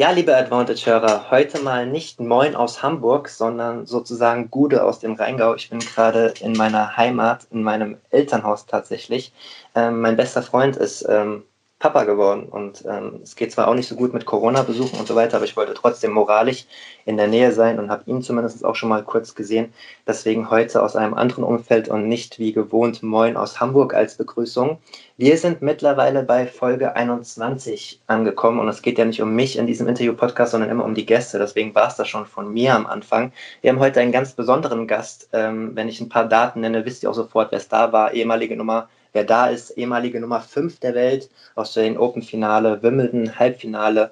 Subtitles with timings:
[0.00, 5.54] Ja, liebe Advantage-Hörer, heute mal nicht Moin aus Hamburg, sondern sozusagen Gude aus dem Rheingau.
[5.56, 9.30] Ich bin gerade in meiner Heimat, in meinem Elternhaus tatsächlich.
[9.74, 11.42] Ähm, mein bester Freund ist ähm,
[11.80, 12.44] Papa geworden.
[12.44, 15.46] Und ähm, es geht zwar auch nicht so gut mit Corona-Besuchen und so weiter, aber
[15.46, 16.66] ich wollte trotzdem moralisch
[17.06, 19.72] in der Nähe sein und habe ihn zumindest auch schon mal kurz gesehen.
[20.06, 24.76] Deswegen heute aus einem anderen Umfeld und nicht wie gewohnt Moin aus Hamburg als Begrüßung.
[25.16, 29.66] Wir sind mittlerweile bei Folge 21 angekommen und es geht ja nicht um mich in
[29.66, 31.38] diesem Interview-Podcast, sondern immer um die Gäste.
[31.38, 33.32] Deswegen war es das schon von mir am Anfang.
[33.62, 35.30] Wir haben heute einen ganz besonderen Gast.
[35.32, 38.12] Ähm, wenn ich ein paar Daten nenne, wisst ihr auch sofort, wer es da war.
[38.12, 44.10] Ehemalige Nummer Wer da ist, ehemalige Nummer 5 der Welt, aus dem Open-Finale, Wimbledon, Halbfinale,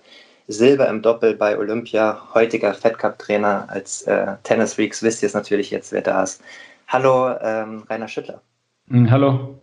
[0.48, 5.34] Silber im Doppel bei Olympia, heutiger Fed Cup-Trainer als äh, Tennis Freaks, wisst ihr es
[5.34, 6.42] natürlich jetzt, wer da ist.
[6.88, 8.40] Hallo, ähm, Rainer Schüttler.
[8.88, 9.58] Hm, hallo.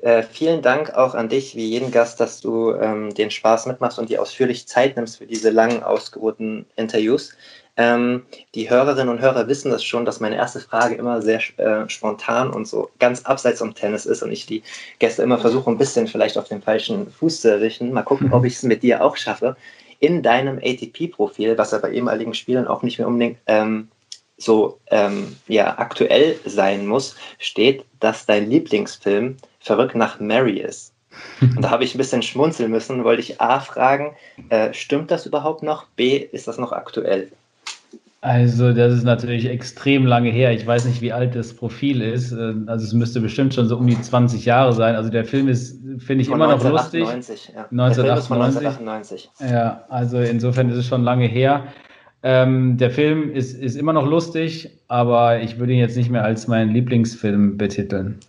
[0.00, 3.98] Äh, vielen Dank auch an dich, wie jeden Gast, dass du ähm, den Spaß mitmachst
[3.98, 7.36] und dir ausführlich Zeit nimmst für diese langen, ausgeruhten Interviews.
[7.78, 8.24] Ähm,
[8.56, 12.50] die Hörerinnen und Hörer wissen das schon, dass meine erste Frage immer sehr äh, spontan
[12.50, 14.64] und so ganz abseits vom Tennis ist und ich die
[14.98, 17.92] Gäste immer versuche, ein bisschen vielleicht auf den falschen Fuß zu erwischen.
[17.92, 19.56] Mal gucken, ob ich es mit dir auch schaffe.
[20.00, 23.88] In deinem ATP-Profil, was ja bei ehemaligen Spielern auch nicht mehr unbedingt ähm,
[24.36, 30.92] so ähm, ja, aktuell sein muss, steht, dass dein Lieblingsfilm Verrückt nach Mary ist.
[31.40, 34.16] Und da habe ich ein bisschen schmunzeln müssen, wollte ich A fragen,
[34.50, 35.86] äh, stimmt das überhaupt noch?
[35.96, 37.30] B, ist das noch aktuell?
[38.28, 40.52] Also, das ist natürlich extrem lange her.
[40.52, 42.30] Ich weiß nicht, wie alt das Profil ist.
[42.32, 44.96] Äh, also, es müsste bestimmt schon so um die 20 Jahre sein.
[44.96, 47.08] Also, der Film ist, finde ich, immer noch lustig.
[47.08, 47.62] 1998, ja.
[47.70, 48.66] 1998.
[48.66, 49.30] 1998.
[49.50, 51.68] Ja, also insofern ist es schon lange her.
[52.22, 56.24] Ähm, der Film ist, ist immer noch lustig, aber ich würde ihn jetzt nicht mehr
[56.24, 58.20] als meinen Lieblingsfilm betiteln.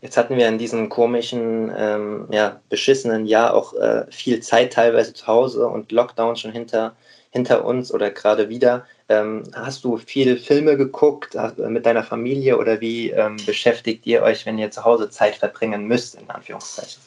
[0.00, 5.14] Jetzt hatten wir in diesem komischen, ähm, ja, beschissenen Jahr auch äh, viel Zeit teilweise
[5.14, 6.96] zu Hause und Lockdown schon hinter,
[7.30, 8.86] hinter uns oder gerade wieder.
[9.10, 14.22] Ähm, hast du viele Filme geguckt äh, mit deiner Familie oder wie ähm, beschäftigt ihr
[14.22, 17.02] euch, wenn ihr zu Hause Zeit verbringen müsst, in Anführungszeichen?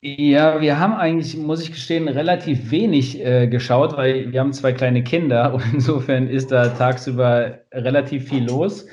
[0.00, 4.72] Ja, wir haben eigentlich, muss ich gestehen, relativ wenig äh, geschaut, weil wir haben zwei
[4.72, 8.86] kleine Kinder und insofern ist da tagsüber relativ viel los.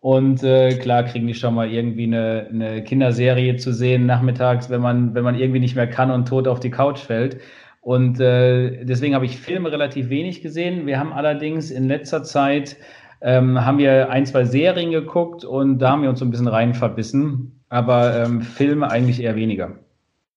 [0.00, 4.80] Und äh, klar kriegen die schon mal irgendwie eine, eine Kinderserie zu sehen nachmittags, wenn
[4.80, 7.40] man, wenn man irgendwie nicht mehr kann und tot auf die Couch fällt.
[7.86, 10.86] Und äh, deswegen habe ich Filme relativ wenig gesehen.
[10.86, 12.76] Wir haben allerdings in letzter Zeit
[13.20, 16.48] ähm, haben wir ein, zwei Serien geguckt und da haben wir uns so ein bisschen
[16.48, 17.64] rein verbissen.
[17.68, 19.78] Aber ähm, Filme eigentlich eher weniger.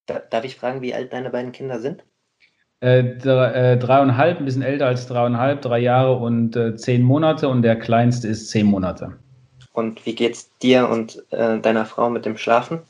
[0.05, 2.03] Darf ich fragen, wie alt deine beiden Kinder sind?
[2.81, 7.49] Äh, drei, äh, dreieinhalb, ein bisschen älter als dreieinhalb, drei Jahre und äh, zehn Monate
[7.49, 9.17] und der kleinste ist zehn Monate.
[9.73, 12.81] Und wie geht's dir und äh, deiner Frau mit dem Schlafen?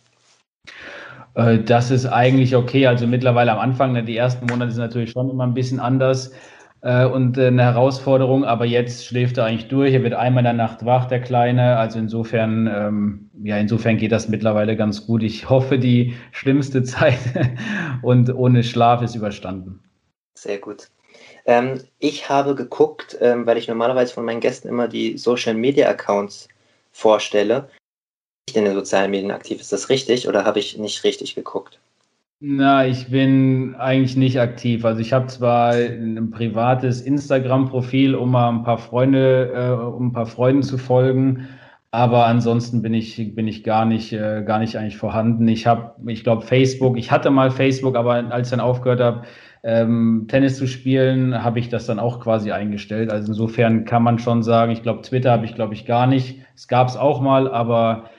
[1.35, 2.87] Äh, das ist eigentlich okay.
[2.87, 6.31] Also mittlerweile am Anfang, ne, die ersten Monate sind natürlich schon immer ein bisschen anders
[6.81, 9.93] äh, und äh, eine Herausforderung, aber jetzt schläft er eigentlich durch.
[9.93, 11.77] Er wird einmal in der Nacht wach, der Kleine.
[11.77, 15.23] Also insofern, ähm, ja, insofern geht das mittlerweile ganz gut.
[15.23, 17.19] Ich hoffe, die schlimmste Zeit
[18.01, 19.81] und ohne Schlaf ist überstanden.
[20.35, 20.87] Sehr gut.
[21.45, 25.89] Ähm, ich habe geguckt, ähm, weil ich normalerweise von meinen Gästen immer die Social Media
[25.89, 26.47] Accounts
[26.91, 27.69] vorstelle
[28.55, 29.59] in den sozialen Medien aktiv.
[29.61, 31.79] Ist das richtig oder habe ich nicht richtig geguckt?
[32.41, 34.85] Na, ich bin eigentlich nicht aktiv.
[34.85, 40.13] Also ich habe zwar ein privates Instagram-Profil, um mal ein paar Freunde, äh, um ein
[40.13, 41.49] paar Freunden zu folgen,
[41.91, 45.47] aber ansonsten bin ich bin ich gar nicht äh, gar nicht eigentlich vorhanden.
[45.47, 46.97] Ich habe, ich glaube Facebook.
[46.97, 49.23] Ich hatte mal Facebook, aber als ich dann aufgehört habe,
[49.63, 53.11] ähm, Tennis zu spielen, habe ich das dann auch quasi eingestellt.
[53.11, 56.39] Also insofern kann man schon sagen, ich glaube Twitter habe ich glaube ich gar nicht.
[56.55, 58.09] Es gab es auch mal, aber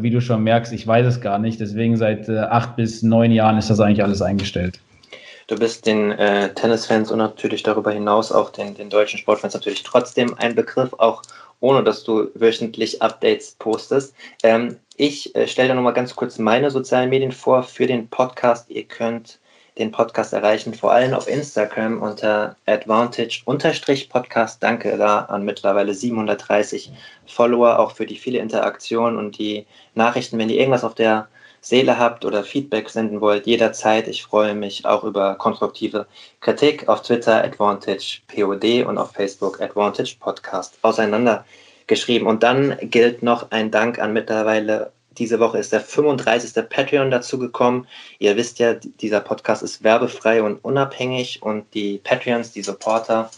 [0.00, 1.60] wie du schon merkst, ich weiß es gar nicht.
[1.60, 4.80] Deswegen seit äh, acht bis neun Jahren ist das eigentlich alles eingestellt.
[5.48, 9.82] Du bist den äh, Tennisfans und natürlich darüber hinaus auch den, den deutschen Sportfans natürlich
[9.82, 11.22] trotzdem ein Begriff, auch
[11.60, 14.14] ohne dass du wöchentlich Updates postest.
[14.42, 18.70] Ähm, ich äh, stelle dir nochmal ganz kurz meine sozialen Medien vor für den Podcast.
[18.70, 19.40] Ihr könnt
[19.78, 24.62] den Podcast erreichen, vor allem auf Instagram unter Advantage-Podcast.
[24.62, 26.92] Danke da an mittlerweile 730
[27.26, 31.28] Follower, auch für die viele Interaktion und die Nachrichten, wenn ihr irgendwas auf der
[31.62, 34.08] Seele habt oder Feedback senden wollt, jederzeit.
[34.08, 36.06] Ich freue mich auch über konstruktive
[36.40, 42.26] Kritik auf Twitter AdvantagePod und auf Facebook Advantage Podcast auseinandergeschrieben.
[42.26, 46.68] Und dann gilt noch ein Dank an mittlerweile diese Woche ist der 35.
[46.68, 47.86] Patreon dazugekommen.
[48.18, 53.30] Ihr wisst ja, dieser Podcast ist werbefrei und unabhängig und die Patreons, die Supporter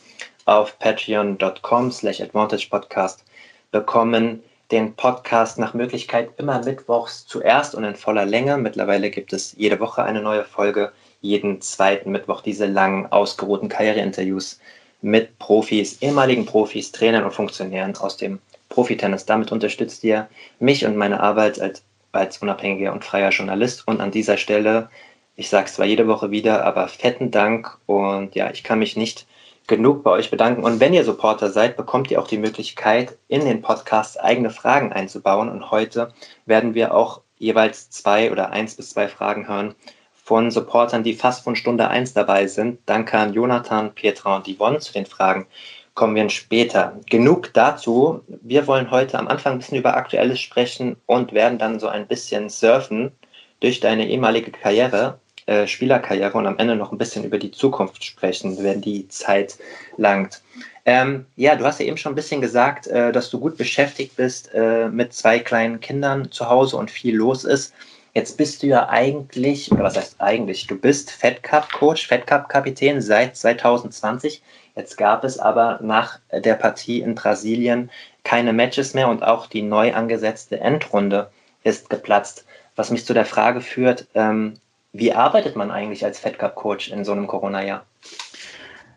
[0.45, 3.25] auf patreon.com slash advantagepodcast
[3.71, 8.57] bekommen den Podcast nach Möglichkeit immer mittwochs zuerst und in voller Länge.
[8.57, 14.59] Mittlerweile gibt es jede Woche eine neue Folge, jeden zweiten Mittwoch diese langen, ausgeruhten Karriereinterviews
[15.03, 18.39] mit Profis, ehemaligen Profis, Trainern und Funktionären aus dem
[18.75, 19.25] Profitennis.
[19.25, 20.29] Damit unterstützt ihr
[20.59, 23.87] mich und meine Arbeit als, als unabhängiger und freier Journalist.
[23.87, 24.91] Und an dieser Stelle,
[25.37, 27.79] ich sage es zwar jede Woche wieder, aber fetten Dank.
[27.87, 29.27] Und ja, ich kann mich nicht
[29.69, 30.65] genug bei euch bedanken.
[30.65, 34.93] Und wenn ihr Supporter seid, bekommt ihr auch die Möglichkeit, in den Podcast eigene Fragen
[34.93, 35.49] einzubauen.
[35.49, 36.13] Und heute
[36.45, 39.75] werden wir auch jeweils zwei oder eins bis zwei Fragen hören
[40.13, 42.81] von Supportern, die fast von Stunde eins dabei sind.
[42.87, 45.47] Danke an Jonathan, Petra und Yvonne zu den Fragen
[45.95, 46.99] kommen wir später.
[47.09, 48.21] Genug dazu.
[48.43, 52.07] Wir wollen heute am Anfang ein bisschen über Aktuelles sprechen und werden dann so ein
[52.07, 53.13] bisschen surfen
[53.61, 58.05] durch deine ehemalige Karriere, äh, Spielerkarriere und am Ende noch ein bisschen über die Zukunft
[58.05, 59.57] sprechen, wenn die Zeit
[59.97, 60.43] langt.
[60.85, 64.17] Ähm, ja, du hast ja eben schon ein bisschen gesagt, äh, dass du gut beschäftigt
[64.17, 67.73] bist äh, mit zwei kleinen Kindern zu Hause und viel los ist.
[68.15, 72.27] Jetzt bist du ja eigentlich, oder was heißt eigentlich, du bist Fed Cup Coach, Fed
[72.27, 74.43] Cup Kapitän seit 2020.
[74.77, 77.91] Jetzt gab es aber nach der Partie in Brasilien
[78.25, 81.31] keine Matches mehr und auch die neu angesetzte Endrunde
[81.63, 82.45] ist geplatzt.
[82.77, 84.55] Was mich zu der Frage führt, ähm,
[84.93, 87.85] wie arbeitet man eigentlich als Fed Cup Coach in so einem Corona-Jahr?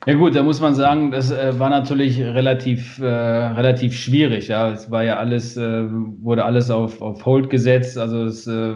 [0.06, 4.48] Ja gut, da muss man sagen, das äh, war natürlich relativ, äh, relativ schwierig.
[4.48, 7.98] Ja, es war ja alles, äh, wurde alles auf, auf Hold gesetzt.
[7.98, 8.74] Also es äh,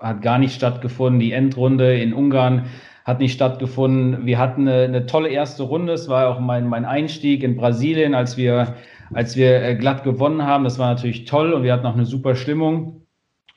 [0.00, 1.20] hat gar nicht stattgefunden.
[1.20, 2.66] Die Endrunde in Ungarn
[3.06, 4.26] hat nicht stattgefunden.
[4.26, 5.92] Wir hatten eine, eine tolle erste Runde.
[5.92, 8.74] Es war auch mein, mein Einstieg in Brasilien, als wir,
[9.14, 10.64] als wir äh, glatt gewonnen haben.
[10.64, 13.06] Das war natürlich toll und wir hatten auch eine super Stimmung.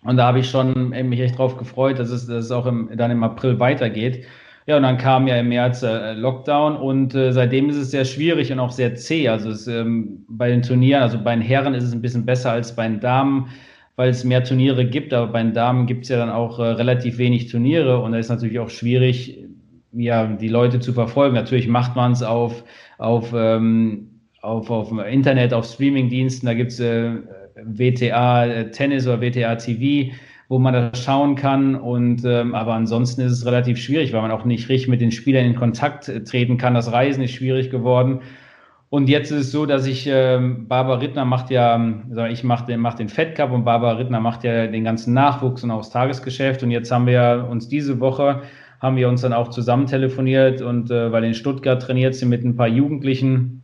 [0.03, 2.89] Und da habe ich schon mich echt drauf gefreut, dass es, dass es auch im,
[2.95, 4.23] dann im April weitergeht.
[4.67, 8.05] Ja, und dann kam ja im März äh, Lockdown und äh, seitdem ist es sehr
[8.05, 9.27] schwierig und auch sehr zäh.
[9.27, 12.51] Also es, ähm, bei den Turnieren, also bei den Herren ist es ein bisschen besser
[12.51, 13.49] als bei den Damen
[13.99, 16.63] weil es mehr Turniere gibt, aber bei den Damen gibt es ja dann auch äh,
[16.63, 19.37] relativ wenig Turniere und da ist natürlich auch schwierig,
[19.91, 21.35] ja, die Leute zu verfolgen.
[21.35, 22.63] Natürlich macht man es auf,
[22.97, 27.11] auf, ähm, auf, auf Internet, auf Streamingdiensten, da gibt es äh,
[27.61, 30.13] WTA äh, Tennis oder WTA TV,
[30.47, 31.75] wo man das schauen kann.
[31.75, 35.11] Und ähm, aber ansonsten ist es relativ schwierig, weil man auch nicht richtig mit den
[35.11, 36.73] Spielern in Kontakt äh, treten kann.
[36.73, 38.21] Das Reisen ist schwierig geworden.
[38.89, 41.79] Und jetzt ist es so, dass ich, ähm, Barbara Rittner macht ja,
[42.29, 45.63] ich mache den, mach den Fed Cup und Barbara Rittner macht ja den ganzen Nachwuchs
[45.63, 46.63] und auch das Tagesgeschäft.
[46.63, 48.41] Und jetzt haben wir uns diese Woche,
[48.81, 52.43] haben wir uns dann auch zusammen telefoniert und äh, weil in Stuttgart trainiert sie mit
[52.43, 53.63] ein paar Jugendlichen,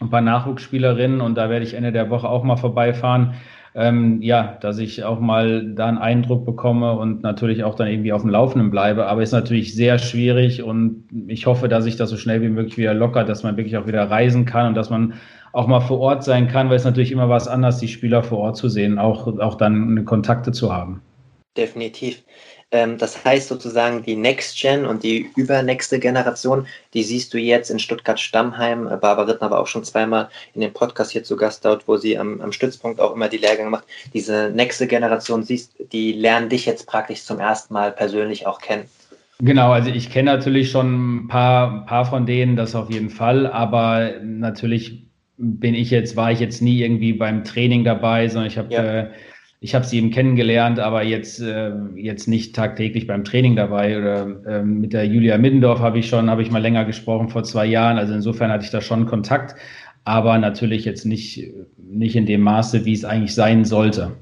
[0.00, 3.34] ein paar Nachwuchsspielerinnen und da werde ich Ende der Woche auch mal vorbeifahren
[3.74, 8.12] ähm, ja, dass ich auch mal da einen Eindruck bekomme und natürlich auch dann irgendwie
[8.12, 9.06] auf dem Laufenden bleibe.
[9.06, 12.78] Aber ist natürlich sehr schwierig und ich hoffe, dass ich das so schnell wie möglich
[12.78, 15.14] wieder lockert, dass man wirklich auch wieder reisen kann und dass man
[15.52, 18.38] auch mal vor Ort sein kann, weil es natürlich immer was anderes, die Spieler vor
[18.38, 21.00] Ort zu sehen, auch, auch dann Kontakte zu haben.
[21.56, 22.22] Definitiv.
[22.74, 27.70] Ähm, das heißt sozusagen, die Next Gen und die übernächste Generation, die siehst du jetzt
[27.70, 28.88] in Stuttgart-Stammheim.
[28.88, 31.96] Äh, Barbara Rittner war auch schon zweimal in dem Podcast hier zu Gast dort, wo
[31.96, 33.84] sie am, am Stützpunkt auch immer die Lehrgänge macht.
[34.12, 38.88] Diese nächste Generation siehst, die lernen dich jetzt praktisch zum ersten Mal persönlich auch kennen.
[39.38, 43.10] Genau, also ich kenne natürlich schon ein paar, ein paar von denen, das auf jeden
[43.10, 45.04] Fall, aber natürlich
[45.36, 48.82] bin ich jetzt, war ich jetzt nie irgendwie beim Training dabei, sondern ich habe ja.
[48.82, 49.10] äh,
[49.64, 53.96] ich habe sie eben kennengelernt, aber jetzt, äh, jetzt nicht tagtäglich beim Training dabei.
[53.96, 57.44] Oder äh, mit der Julia Middendorf habe ich schon, habe ich mal länger gesprochen vor
[57.44, 57.96] zwei Jahren.
[57.96, 59.58] Also insofern hatte ich da schon Kontakt,
[60.04, 64.12] aber natürlich jetzt nicht, nicht in dem Maße, wie es eigentlich sein sollte.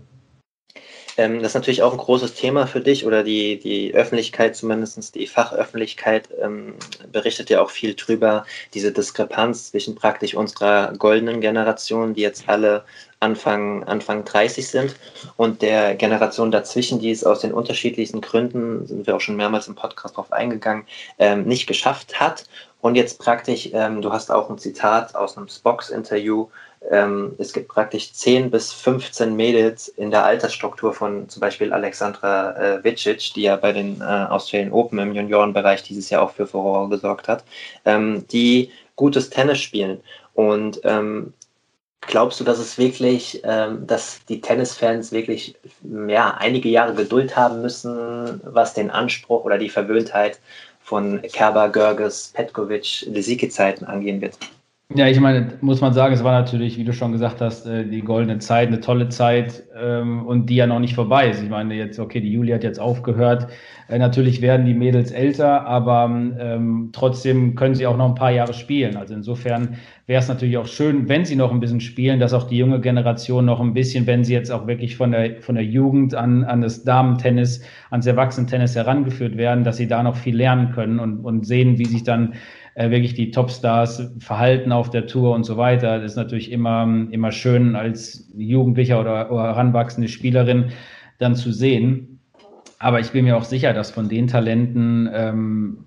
[1.16, 5.14] Ähm, das ist natürlich auch ein großes Thema für dich oder die, die Öffentlichkeit, zumindest
[5.16, 6.74] die Fachöffentlichkeit, ähm,
[7.10, 12.84] berichtet ja auch viel drüber, diese Diskrepanz zwischen praktisch unserer goldenen Generation, die jetzt alle
[13.22, 14.96] Anfang, Anfang 30 sind
[15.36, 19.68] und der Generation dazwischen, die es aus den unterschiedlichsten Gründen, sind wir auch schon mehrmals
[19.68, 20.84] im Podcast drauf eingegangen,
[21.18, 22.44] ähm, nicht geschafft hat.
[22.80, 26.48] Und jetzt praktisch, ähm, du hast auch ein Zitat aus einem Spox-Interview,
[26.90, 32.56] ähm, es gibt praktisch 10 bis 15 Mädels in der Altersstruktur von zum Beispiel Alexandra
[32.56, 36.46] äh, Vicic, die ja bei den äh, Australian Open im Juniorenbereich dieses Jahr auch für
[36.46, 37.44] Furore gesorgt hat,
[37.84, 40.00] ähm, die gutes Tennis spielen.
[40.34, 41.32] Und ähm,
[42.06, 45.54] Glaubst du, dass es wirklich, ähm, dass die Tennisfans wirklich
[46.08, 50.40] ja, einige Jahre Geduld haben müssen, was den Anspruch oder die Verwöhntheit
[50.80, 54.36] von Kerber, Görges, Petkovic, Lisicki-Zeiten angehen wird?
[54.94, 57.86] Ja, ich meine, muss man sagen, es war natürlich, wie du schon gesagt hast, äh,
[57.86, 61.42] die goldene Zeit, eine tolle Zeit ähm, und die ja noch nicht vorbei ist.
[61.42, 63.46] Ich meine, jetzt, okay, die Juli hat jetzt aufgehört.
[63.88, 68.32] Äh, natürlich werden die Mädels älter, aber ähm, trotzdem können sie auch noch ein paar
[68.32, 68.96] Jahre spielen.
[68.96, 72.48] Also insofern wäre es natürlich auch schön, wenn sie noch ein bisschen spielen, dass auch
[72.48, 75.64] die junge Generation noch ein bisschen, wenn sie jetzt auch wirklich von der, von der
[75.64, 80.72] Jugend an, an das Damentennis, ans Erwachsenentennis herangeführt werden, dass sie da noch viel lernen
[80.72, 82.34] können und, und sehen, wie sich dann
[82.74, 86.00] äh, wirklich die Topstars verhalten auf der Tour und so weiter.
[86.00, 90.70] Das ist natürlich immer, immer schön als Jugendlicher oder, oder heranwachsende Spielerin
[91.18, 92.20] dann zu sehen.
[92.78, 95.84] Aber ich bin mir auch sicher, dass von den Talenten, ähm,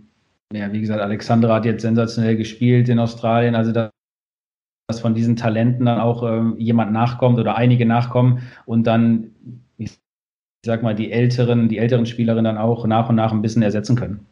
[0.54, 3.92] ja, wie gesagt, Alexandra hat jetzt sensationell gespielt in Australien, also da
[4.88, 9.32] dass von diesen Talenten dann auch ähm, jemand nachkommt oder einige nachkommen und dann,
[9.78, 10.00] ich
[10.64, 13.96] sag mal, die älteren, die älteren Spielerinnen dann auch nach und nach ein bisschen ersetzen
[13.96, 14.28] können.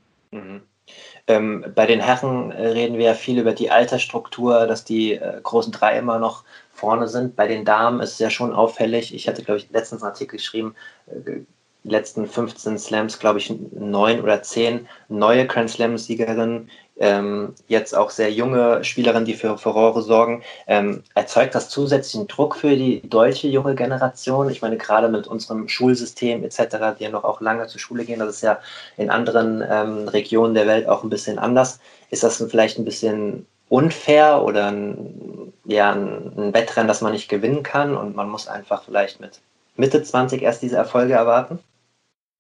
[1.27, 5.39] Ähm, bei den Herren äh, reden wir ja viel über die Altersstruktur, dass die äh,
[5.41, 7.35] großen drei immer noch vorne sind.
[7.35, 9.13] Bei den Damen ist es ja schon auffällig.
[9.13, 10.75] Ich hatte, glaube ich, letztens einen Artikel geschrieben,
[11.07, 11.41] äh,
[11.83, 18.31] letzten 15 Slams, glaube ich, neun oder zehn neue Grand Slam-Siegerinnen ähm, jetzt auch sehr
[18.31, 20.43] junge Spielerinnen, die für Furore sorgen.
[20.67, 24.49] Ähm, erzeugt das zusätzlichen Druck für die deutsche junge Generation?
[24.49, 28.19] Ich meine, gerade mit unserem Schulsystem etc., die ja noch auch lange zur Schule gehen,
[28.19, 28.59] das ist ja
[28.97, 31.79] in anderen ähm, Regionen der Welt auch ein bisschen anders.
[32.09, 37.63] Ist das vielleicht ein bisschen unfair oder ein, ja, ein Wettrennen, das man nicht gewinnen
[37.63, 39.41] kann und man muss einfach vielleicht mit
[39.75, 41.59] Mitte 20 erst diese Erfolge erwarten?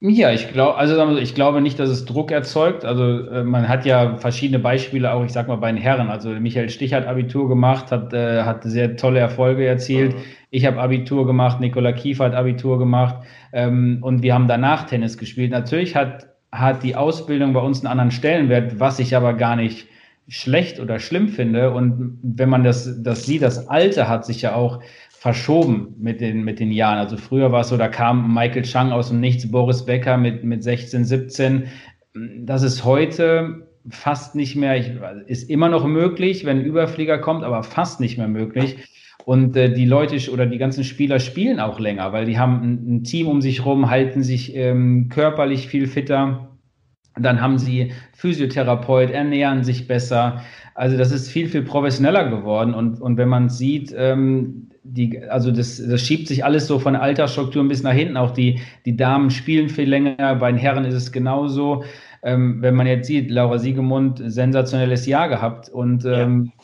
[0.05, 2.83] Ja, ich glaube, also ich glaube nicht, dass es Druck erzeugt.
[2.83, 6.09] Also äh, man hat ja verschiedene Beispiele, auch ich sag mal bei den Herren.
[6.09, 10.13] Also Michael Stich hat Abitur gemacht, hat, äh, hat sehr tolle Erfolge erzielt.
[10.13, 10.19] Mhm.
[10.49, 13.15] Ich habe Abitur gemacht, Nikola Kiefer hat Abitur gemacht
[13.53, 15.51] ähm, und wir haben danach Tennis gespielt.
[15.51, 19.87] Natürlich hat, hat die Ausbildung bei uns einen anderen Stellenwert, was ich aber gar nicht
[20.27, 21.71] schlecht oder schlimm finde.
[21.71, 24.81] Und wenn man das, das sieht, das Alter hat sich ja auch
[25.23, 26.97] verschoben mit den, mit den Jahren.
[26.97, 30.43] Also früher war es so, da kam Michael Chang aus dem Nichts, Boris Becker mit,
[30.43, 31.63] mit 16, 17.
[32.39, 34.91] Das ist heute fast nicht mehr, ich,
[35.27, 38.75] ist immer noch möglich, wenn ein Überflieger kommt, aber fast nicht mehr möglich.
[39.23, 42.95] Und äh, die Leute oder die ganzen Spieler spielen auch länger, weil die haben ein,
[42.95, 46.52] ein Team um sich rum, halten sich ähm, körperlich viel fitter.
[47.19, 50.41] Dann haben sie Physiotherapeut, ernähren sich besser.
[50.75, 52.73] Also das ist viel, viel professioneller geworden.
[52.73, 56.93] Und, und wenn man sieht, ähm, die, also das, das schiebt sich alles so von
[56.93, 58.17] der Altersstruktur ein bisschen nach hinten.
[58.17, 61.83] Auch die, die Damen spielen viel länger, bei den Herren ist es genauso.
[62.23, 66.63] Ähm, wenn man jetzt sieht, Laura Siegemund, sensationelles Jahr gehabt und ähm, ja.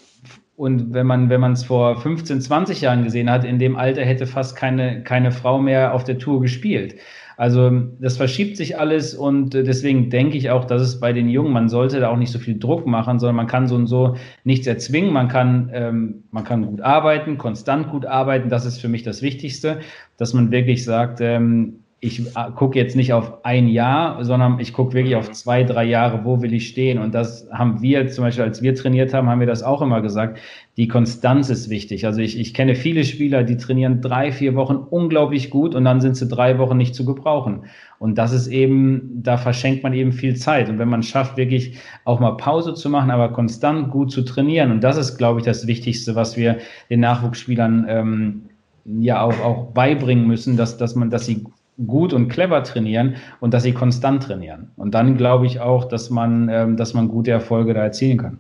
[0.60, 4.01] Und wenn man wenn man es vor 15, 20 Jahren gesehen hat, in dem Alter
[4.01, 6.96] hätte fast keine, keine Frau mehr auf der Tour gespielt.
[7.39, 11.29] Also das verschiebt sich alles und äh, deswegen denke ich auch, dass es bei den
[11.29, 13.88] Jungen, man sollte da auch nicht so viel Druck machen, sondern man kann so und
[13.88, 15.13] so nichts erzwingen.
[15.13, 18.50] Man kann, ähm, man kann gut arbeiten, konstant gut arbeiten.
[18.50, 19.79] Das ist für mich das Wichtigste,
[20.17, 24.72] dass man wirklich sagt, ähm, ich äh, gucke jetzt nicht auf ein Jahr, sondern ich
[24.72, 26.98] gucke wirklich auf zwei, drei Jahre, wo will ich stehen.
[26.98, 30.01] Und das haben wir zum Beispiel, als wir trainiert haben, haben wir das auch immer
[30.01, 30.39] gesagt.
[30.77, 32.06] Die Konstanz ist wichtig.
[32.06, 36.00] Also ich, ich kenne viele Spieler, die trainieren drei, vier Wochen unglaublich gut und dann
[36.00, 37.65] sind sie drei Wochen nicht zu gebrauchen.
[38.00, 40.70] Und das ist eben, da verschenkt man eben viel Zeit.
[40.70, 44.72] Und wenn man schafft, wirklich auch mal Pause zu machen, aber konstant gut zu trainieren,
[44.72, 48.41] und das ist, glaube ich, das Wichtigste, was wir den Nachwuchsspielern ähm,
[48.86, 51.46] ja auch, auch beibringen müssen, dass, dass man, dass sie
[51.88, 54.72] gut und clever trainieren und dass sie konstant trainieren.
[54.76, 58.40] Und dann glaube ich auch, dass man, ähm, dass man gute Erfolge da erzielen kann.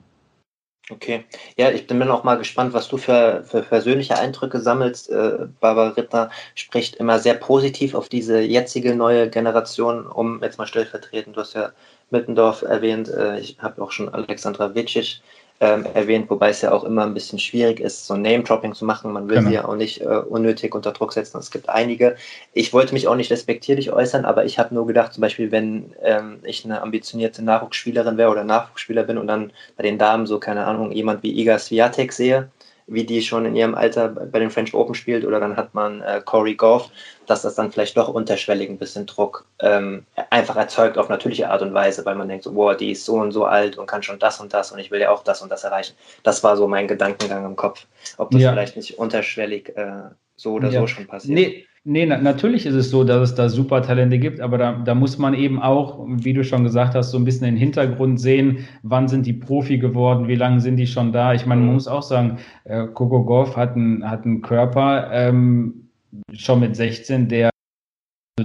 [0.91, 1.23] Okay.
[1.55, 5.11] Ja, ich bin auch mal gespannt, was du für, für persönliche Eindrücke sammelst.
[5.11, 10.65] Äh, Barbara Rittner spricht immer sehr positiv auf diese jetzige neue Generation, um jetzt mal
[10.65, 11.73] stellvertretend, du hast ja
[12.09, 15.21] Mittendorf erwähnt, äh, ich habe auch schon Alexandra Witschic
[15.61, 19.11] ähm, erwähnt, wobei es ja auch immer ein bisschen schwierig ist, so Name-Dropping zu machen.
[19.11, 19.49] Man will genau.
[19.49, 21.37] sie ja auch nicht äh, unnötig unter Druck setzen.
[21.37, 22.15] Es gibt einige.
[22.53, 25.93] Ich wollte mich auch nicht respektierlich äußern, aber ich habe nur gedacht, zum Beispiel, wenn
[26.01, 30.39] ähm, ich eine ambitionierte Nachwuchsspielerin wäre oder Nachwuchsspieler bin und dann bei den Damen so,
[30.39, 32.49] keine Ahnung, jemand wie Iga Swiatek sehe,
[32.89, 36.01] wie die schon in ihrem Alter bei den French Open spielt, oder dann hat man
[36.01, 36.89] äh, Corey Goff,
[37.27, 41.61] dass das dann vielleicht doch unterschwellig ein bisschen Druck ähm, einfach erzeugt auf natürliche Art
[41.61, 44.03] und Weise, weil man denkt, so, boah, die ist so und so alt und kann
[44.03, 45.95] schon das und das und ich will ja auch das und das erreichen.
[46.23, 47.85] Das war so mein Gedankengang im Kopf,
[48.17, 48.51] ob das ja.
[48.51, 50.81] vielleicht nicht unterschwellig äh, so oder ja.
[50.81, 51.33] so schon passiert.
[51.33, 54.73] Nee, nee na, natürlich ist es so, dass es da super Talente gibt, aber da,
[54.83, 58.19] da muss man eben auch, wie du schon gesagt hast, so ein bisschen den Hintergrund
[58.19, 61.33] sehen, wann sind die Profi geworden, wie lange sind die schon da.
[61.33, 61.73] Ich meine, man mhm.
[61.75, 65.89] muss auch sagen, äh, Coco Goff hat, ein, hat einen Körper ähm,
[66.33, 67.49] schon mit 16, der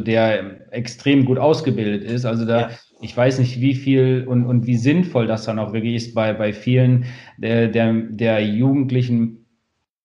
[0.03, 2.25] der extrem gut ausgebildet ist.
[2.25, 2.71] Also da, ja.
[3.00, 6.33] ich weiß nicht, wie viel und, und wie sinnvoll das dann auch wirklich ist bei,
[6.33, 7.05] bei vielen
[7.38, 9.44] der, der, der Jugendlichen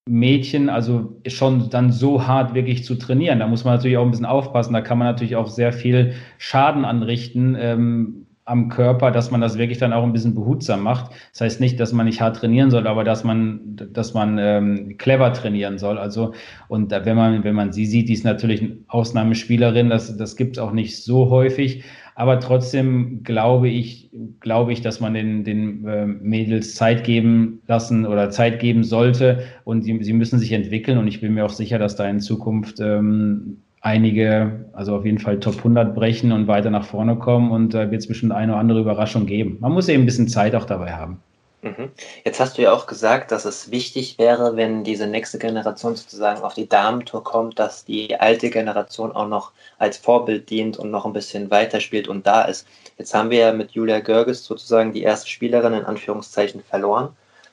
[0.10, 3.40] Mädchen, also schon dann so hart wirklich zu trainieren.
[3.40, 4.74] Da muss man natürlich auch ein bisschen aufpassen.
[4.74, 9.60] Da kann man natürlich auch sehr viel Schaden anrichten ähm, am Körper, dass man das
[9.60, 11.12] wirklich dann auch ein bisschen behutsam macht.
[11.32, 14.98] Das heißt nicht, dass man nicht hart trainieren soll, aber dass man, dass man ähm,
[14.98, 16.00] clever trainieren soll.
[16.00, 16.34] Also
[16.68, 19.90] und wenn man, wenn man sie sieht, die ist natürlich eine Ausnahmespielerin.
[19.90, 21.84] Das, das gibt es auch nicht so häufig.
[22.20, 24.12] Aber trotzdem glaube ich,
[24.42, 29.44] glaube ich, dass man den, den äh, Mädels Zeit geben lassen oder Zeit geben sollte
[29.64, 32.20] und die, sie müssen sich entwickeln und ich bin mir auch sicher, dass da in
[32.20, 37.52] Zukunft ähm, einige, also auf jeden Fall Top 100 brechen und weiter nach vorne kommen
[37.52, 39.56] und da äh, wird es bestimmt eine oder andere Überraschung geben.
[39.62, 41.20] Man muss eben ein bisschen Zeit auch dabei haben.
[41.62, 41.92] Mhm.
[42.24, 46.42] Jetzt hast du ja auch gesagt, dass es wichtig wäre, wenn diese nächste Generation sozusagen
[46.42, 51.06] auf die Damentour kommt, dass die alte Generation auch noch als Vorbild dient und noch
[51.06, 52.66] ein bisschen weiterspielt und da ist.
[52.98, 57.10] Jetzt haben wir ja mit Julia Görges sozusagen die erste Spielerin in Anführungszeichen verloren,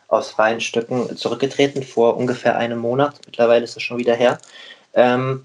[0.06, 3.20] aus freien Stücken zurückgetreten vor ungefähr einem Monat.
[3.26, 4.38] Mittlerweile ist es schon wieder her.
[4.94, 5.44] Ähm,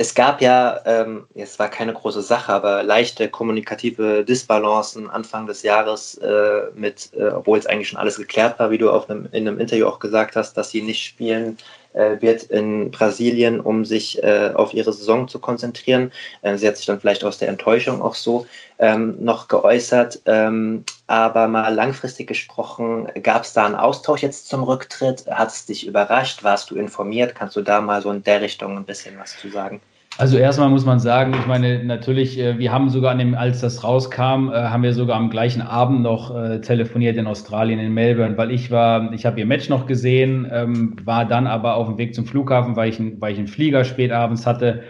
[0.00, 5.64] es gab ja, ähm, es war keine große Sache, aber leichte kommunikative Disbalancen Anfang des
[5.64, 9.26] Jahres äh, mit, äh, obwohl es eigentlich schon alles geklärt war, wie du auf einem,
[9.32, 11.58] in einem Interview auch gesagt hast, dass sie nicht spielen
[11.94, 16.12] äh, wird in Brasilien, um sich äh, auf ihre Saison zu konzentrieren.
[16.42, 18.46] Äh, sie hat sich dann vielleicht aus der Enttäuschung auch so
[18.78, 20.20] ähm, noch geäußert.
[20.26, 25.24] Ähm, aber mal langfristig gesprochen, gab es da einen Austausch jetzt zum Rücktritt?
[25.28, 26.44] Hat es dich überrascht?
[26.44, 27.34] Warst du informiert?
[27.34, 29.80] Kannst du da mal so in der Richtung ein bisschen was zu sagen?
[30.18, 33.60] Also erstmal muss man sagen, ich meine, natürlich, äh, wir haben sogar an dem, als
[33.60, 37.94] das rauskam, äh, haben wir sogar am gleichen Abend noch äh, telefoniert in Australien, in
[37.94, 41.86] Melbourne, weil ich war, ich habe ihr Match noch gesehen, ähm, war dann aber auf
[41.86, 44.82] dem Weg zum Flughafen, weil ich, weil ich einen Flieger spät abends hatte.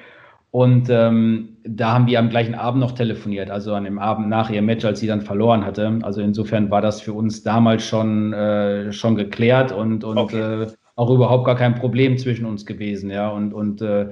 [0.50, 4.50] Und ähm, da haben wir am gleichen Abend noch telefoniert, also an dem Abend nach
[4.50, 5.98] ihr Match, als sie dann verloren hatte.
[6.02, 10.62] Also insofern war das für uns damals schon, äh, schon geklärt und, und okay.
[10.62, 13.28] äh, auch überhaupt gar kein Problem zwischen uns gewesen, ja.
[13.28, 14.10] Und, und äh,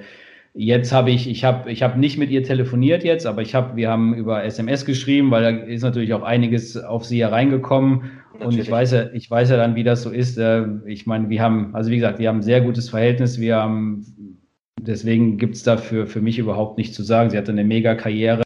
[0.59, 3.77] Jetzt habe ich, ich habe, ich habe nicht mit ihr telefoniert jetzt, aber ich habe,
[3.77, 8.11] wir haben über SMS geschrieben, weil da ist natürlich auch einiges auf sie hereingekommen.
[8.33, 8.47] Natürlich.
[8.47, 10.39] Und ich weiß ja, ich weiß ja dann, wie das so ist.
[10.39, 13.39] Äh, ich meine, wir haben, also wie gesagt, wir haben ein sehr gutes Verhältnis.
[13.39, 14.36] Wir haben,
[14.81, 17.31] deswegen gibt es dafür für mich überhaupt nichts zu sagen.
[17.31, 18.43] Sie hatte eine mega Karriere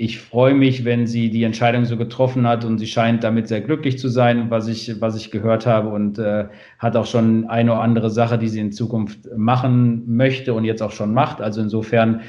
[0.00, 3.60] ich freue mich, wenn sie die Entscheidung so getroffen hat und sie scheint damit sehr
[3.60, 6.46] glücklich zu sein, was ich, was ich gehört habe und äh,
[6.78, 10.82] hat auch schon eine oder andere Sache, die sie in Zukunft machen möchte und jetzt
[10.82, 11.40] auch schon macht.
[11.40, 12.20] Also insofern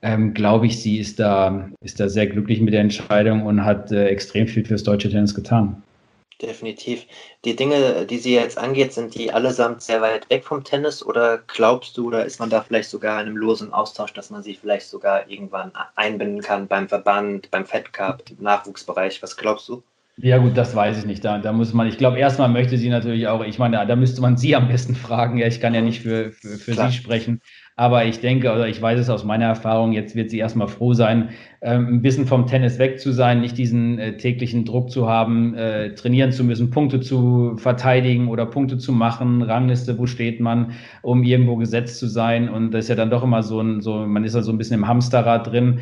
[0.00, 3.90] ähm, glaube ich, sie ist da, ist da sehr glücklich mit der Entscheidung und hat
[3.90, 5.82] äh, extrem viel fürs deutsche Tennis getan.
[6.40, 7.04] Definitiv.
[7.44, 11.38] Die Dinge, die sie jetzt angeht, sind die allesamt sehr weit weg vom Tennis oder
[11.38, 14.54] glaubst du, oder ist man da vielleicht sogar in einem losen Austausch, dass man sie
[14.54, 19.20] vielleicht sogar irgendwann einbinden kann beim Verband, beim Fed Cup, im Nachwuchsbereich?
[19.20, 19.82] Was glaubst du?
[20.20, 21.24] Ja gut, das weiß ich nicht.
[21.24, 23.96] Da, da muss man, ich glaube, erstmal möchte sie natürlich auch, ich meine, da, da
[23.96, 25.38] müsste man sie am besten fragen.
[25.38, 27.40] Ja, ich kann ja nicht für, für, für sie sprechen.
[27.78, 30.94] Aber ich denke, oder ich weiß es aus meiner Erfahrung, jetzt wird sie erstmal froh
[30.94, 31.28] sein,
[31.60, 35.54] ähm, ein bisschen vom Tennis weg zu sein, nicht diesen äh, täglichen Druck zu haben,
[35.54, 40.72] äh, trainieren zu müssen, Punkte zu verteidigen oder Punkte zu machen, Rangliste, wo steht man,
[41.02, 42.48] um irgendwo gesetzt zu sein.
[42.48, 44.58] Und das ist ja dann doch immer so ein, so, man ist ja so ein
[44.58, 45.78] bisschen im Hamsterrad drin.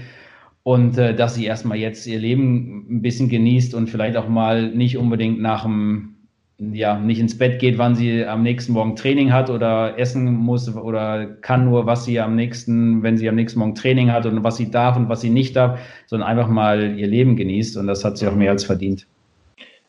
[0.64, 4.70] Und äh, dass sie erstmal jetzt ihr Leben ein bisschen genießt und vielleicht auch mal
[4.70, 6.15] nicht unbedingt nach dem
[6.58, 10.74] ja, nicht ins Bett geht, wann sie am nächsten Morgen Training hat oder essen muss
[10.74, 14.42] oder kann nur, was sie am nächsten, wenn sie am nächsten Morgen Training hat und
[14.42, 17.86] was sie darf und was sie nicht darf, sondern einfach mal ihr Leben genießt und
[17.86, 19.06] das hat sie auch mehr als verdient.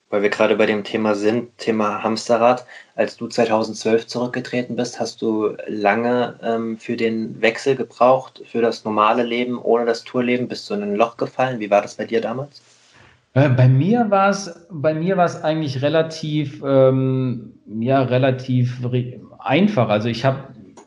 [0.10, 2.66] Weil wir gerade bei dem Thema sind, Thema Hamsterrad.
[2.96, 8.86] Als du 2012 zurückgetreten bist, hast du lange ähm, für den Wechsel gebraucht, für das
[8.86, 10.48] normale Leben ohne das Tourleben.
[10.48, 11.60] Bist du in ein Loch gefallen?
[11.60, 12.62] Wie war das bei dir damals?
[13.38, 18.82] Bei mir war es, bei mir war es eigentlich relativ, ähm, ja, relativ
[19.38, 19.90] einfach.
[19.90, 20.40] Also ich habe,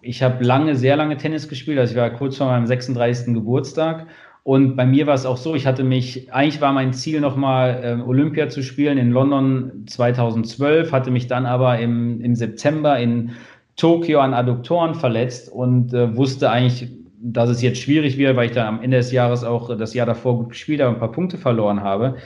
[0.03, 1.79] ich habe lange, sehr lange Tennis gespielt.
[1.79, 3.35] Also ich war kurz vor meinem 36.
[3.35, 4.09] Geburtstag.
[4.43, 7.85] Und bei mir war es auch so, ich hatte mich, eigentlich war mein Ziel nochmal
[7.85, 13.31] äh, Olympia zu spielen in London 2012, hatte mich dann aber im, im September in
[13.77, 16.89] Tokio an Adduktoren verletzt und äh, wusste eigentlich,
[17.23, 20.07] dass es jetzt schwierig wird, weil ich dann am Ende des Jahres auch das Jahr
[20.07, 22.17] davor gut gespielt habe und ein paar Punkte verloren habe.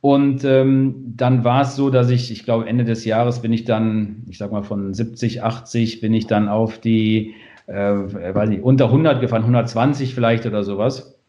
[0.00, 3.64] Und ähm, dann war es so, dass ich, ich glaube, Ende des Jahres bin ich
[3.64, 8.64] dann, ich sag mal von 70, 80 bin ich dann auf die, äh, weiß nicht,
[8.64, 11.20] unter 100 gefahren, 120 vielleicht oder sowas.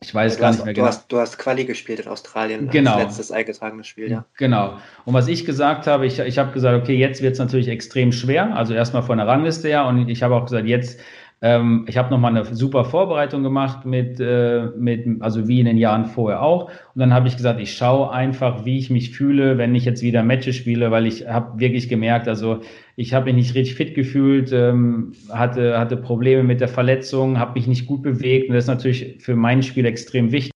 [0.00, 0.88] Ich weiß ja, gar hast, nicht mehr du genau.
[0.88, 2.98] Hast, du hast Quali gespielt in Australien, genau.
[2.98, 4.26] letztes eingetragenes Spiel, ja.
[4.36, 4.74] Genau.
[5.06, 8.12] Und was ich gesagt habe, ich, ich habe gesagt, okay, jetzt wird es natürlich extrem
[8.12, 8.54] schwer.
[8.54, 9.86] Also erstmal von der Rangliste her.
[9.86, 11.00] Und ich habe auch gesagt, jetzt
[11.44, 15.76] ähm, ich habe nochmal eine super Vorbereitung gemacht mit, äh, mit, also wie in den
[15.76, 16.70] Jahren vorher auch.
[16.70, 20.00] Und dann habe ich gesagt, ich schaue einfach, wie ich mich fühle, wenn ich jetzt
[20.00, 22.60] wieder Matches spiele, weil ich habe wirklich gemerkt, also
[22.96, 27.58] ich habe mich nicht richtig fit gefühlt, ähm, hatte, hatte Probleme mit der Verletzung, habe
[27.58, 28.48] mich nicht gut bewegt.
[28.48, 30.50] Und das ist natürlich für mein Spiel extrem wichtig.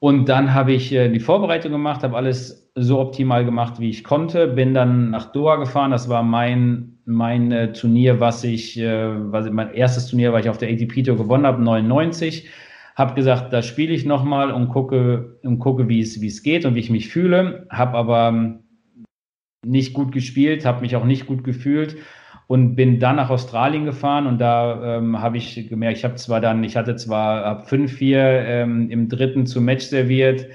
[0.00, 4.04] Und dann habe ich äh, die Vorbereitung gemacht, habe alles so optimal gemacht, wie ich
[4.04, 5.92] konnte, bin dann nach Doha gefahren.
[5.92, 10.48] Das war mein, mein äh, Turnier, was ich, äh, was mein erstes Turnier, weil ich
[10.50, 12.48] auf der ATP Tour gewonnen habe, 99.
[12.94, 16.64] Habe gesagt, da spiele ich nochmal und gucke, und gucke wie, es, wie es geht
[16.66, 17.66] und wie ich mich fühle.
[17.70, 18.58] Habe aber ähm,
[19.64, 21.96] nicht gut gespielt, habe mich auch nicht gut gefühlt
[22.48, 26.40] und bin dann nach Australien gefahren und da ähm, habe ich gemerkt, ich habe zwar
[26.40, 30.46] dann, ich hatte zwar 5-4 ähm, im dritten zum Match serviert,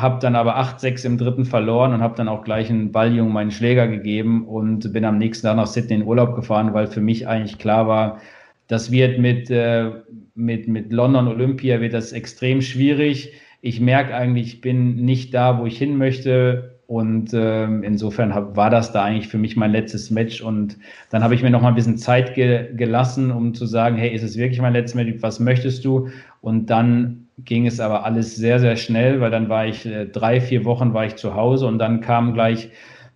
[0.00, 3.50] habe dann aber 8-6 im dritten verloren und habe dann auch gleich einen Balljungen meinen
[3.50, 7.26] Schläger gegeben und bin am nächsten Tag nach Sydney in Urlaub gefahren, weil für mich
[7.26, 8.20] eigentlich klar war,
[8.68, 9.90] das wird mit, äh,
[10.34, 13.32] mit, mit London Olympia wird das extrem schwierig.
[13.60, 18.56] Ich merke eigentlich, ich bin nicht da, wo ich hin möchte und ähm, insofern hab,
[18.56, 20.40] war das da eigentlich für mich mein letztes Match.
[20.40, 20.78] Und
[21.10, 24.14] dann habe ich mir noch mal ein bisschen Zeit ge gelassen, um zu sagen, hey,
[24.14, 25.12] ist es wirklich mein letztes Match?
[25.20, 26.08] Was möchtest du?
[26.40, 30.40] Und dann ging es aber alles sehr, sehr schnell, weil dann war ich äh, drei,
[30.40, 32.70] vier Wochen war ich zu Hause und dann kam gleich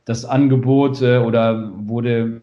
[0.04, 2.42] das Angebot äh, oder wurde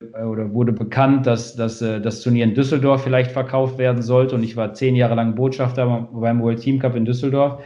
[0.00, 4.34] äh, oder wurde bekannt, dass, dass äh, das Turnier in Düsseldorf vielleicht verkauft werden sollte.
[4.34, 7.62] Und ich war zehn Jahre lang Botschafter beim World Team Cup in Düsseldorf.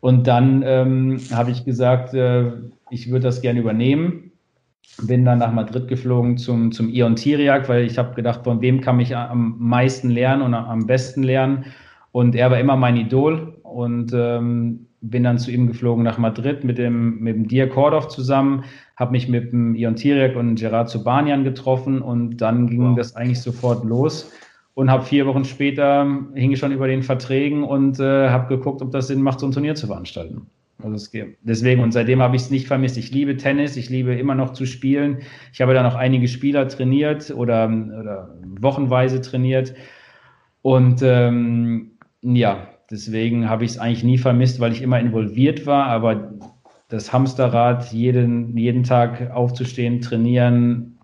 [0.00, 2.50] Und dann ähm, habe ich gesagt, äh,
[2.90, 4.32] ich würde das gerne übernehmen.
[5.02, 8.80] Bin dann nach Madrid geflogen zum, zum Ion Tiriak, weil ich habe gedacht, von wem
[8.80, 11.66] kann ich am meisten lernen und am besten lernen.
[12.12, 16.62] Und er war immer mein Idol und ähm, bin dann zu ihm geflogen nach Madrid
[16.62, 18.64] mit dem, mit dem Dir Kordov zusammen,
[18.96, 22.96] habe mich mit dem Ion Tiriak und Gerard Subanian getroffen und dann ging wow.
[22.96, 24.30] das eigentlich sofort los
[24.74, 28.80] und habe vier Wochen später hing ich schon über den Verträgen und äh, habe geguckt,
[28.80, 30.46] ob das Sinn macht, so ein Turnier zu veranstalten.
[30.82, 31.10] Also es,
[31.42, 32.96] deswegen und seitdem habe ich es nicht vermisst.
[32.96, 35.18] Ich liebe Tennis, ich liebe immer noch zu spielen.
[35.52, 39.74] Ich habe da noch einige Spieler trainiert oder, oder wochenweise trainiert
[40.62, 41.91] und ähm,
[42.22, 45.86] ja, deswegen habe ich es eigentlich nie vermisst, weil ich immer involviert war.
[45.86, 46.32] Aber
[46.88, 50.98] das Hamsterrad, jeden, jeden Tag aufzustehen, trainieren,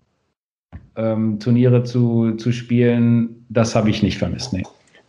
[0.95, 4.53] ähm, Turniere zu, zu spielen, das habe ich nicht vermisst.
[4.53, 4.63] Nee.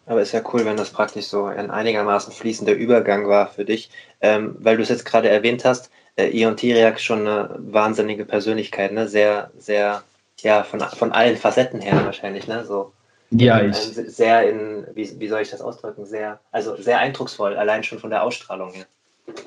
[0.07, 3.91] Aber ist ja cool, wenn das praktisch so ein einigermaßen fließender Übergang war für dich,
[4.21, 5.91] ähm, weil du es jetzt gerade erwähnt hast.
[6.17, 9.07] Äh, Ion Tiriak schon eine wahnsinnige Persönlichkeit, ne?
[9.07, 10.03] Sehr, sehr,
[10.41, 12.65] ja, von, von allen Facetten her wahrscheinlich, ne?
[12.65, 12.93] So.
[13.31, 13.77] Ja, in, ich.
[13.77, 16.05] Sehr in, wie, wie soll ich das ausdrücken?
[16.05, 18.87] Sehr, also sehr eindrucksvoll, allein schon von der Ausstrahlung her.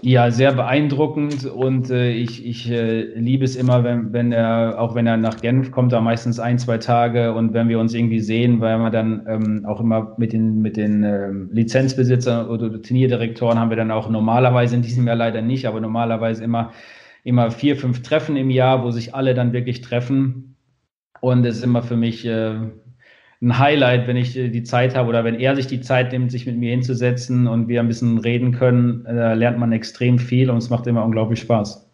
[0.02, 4.96] Ja, sehr beeindruckend und äh, ich, ich äh, liebe es immer, wenn, wenn er, auch
[4.96, 8.20] wenn er nach Genf kommt, da meistens ein, zwei Tage und wenn wir uns irgendwie
[8.20, 13.60] sehen, weil wir dann ähm, auch immer mit den, mit den ähm, Lizenzbesitzern oder Turnierdirektoren
[13.60, 16.72] haben wir dann auch normalerweise, in diesem Jahr leider nicht, aber normalerweise immer,
[17.24, 20.56] immer vier, fünf Treffen im Jahr, wo sich alle dann wirklich treffen
[21.22, 22.56] und es ist immer für mich äh,
[23.44, 26.32] ein Highlight, wenn ich äh, die Zeit habe oder wenn er sich die Zeit nimmt,
[26.32, 30.50] sich mit mir hinzusetzen und wir ein bisschen reden können, äh, lernt man extrem viel
[30.50, 31.86] und es macht immer unglaublich Spaß.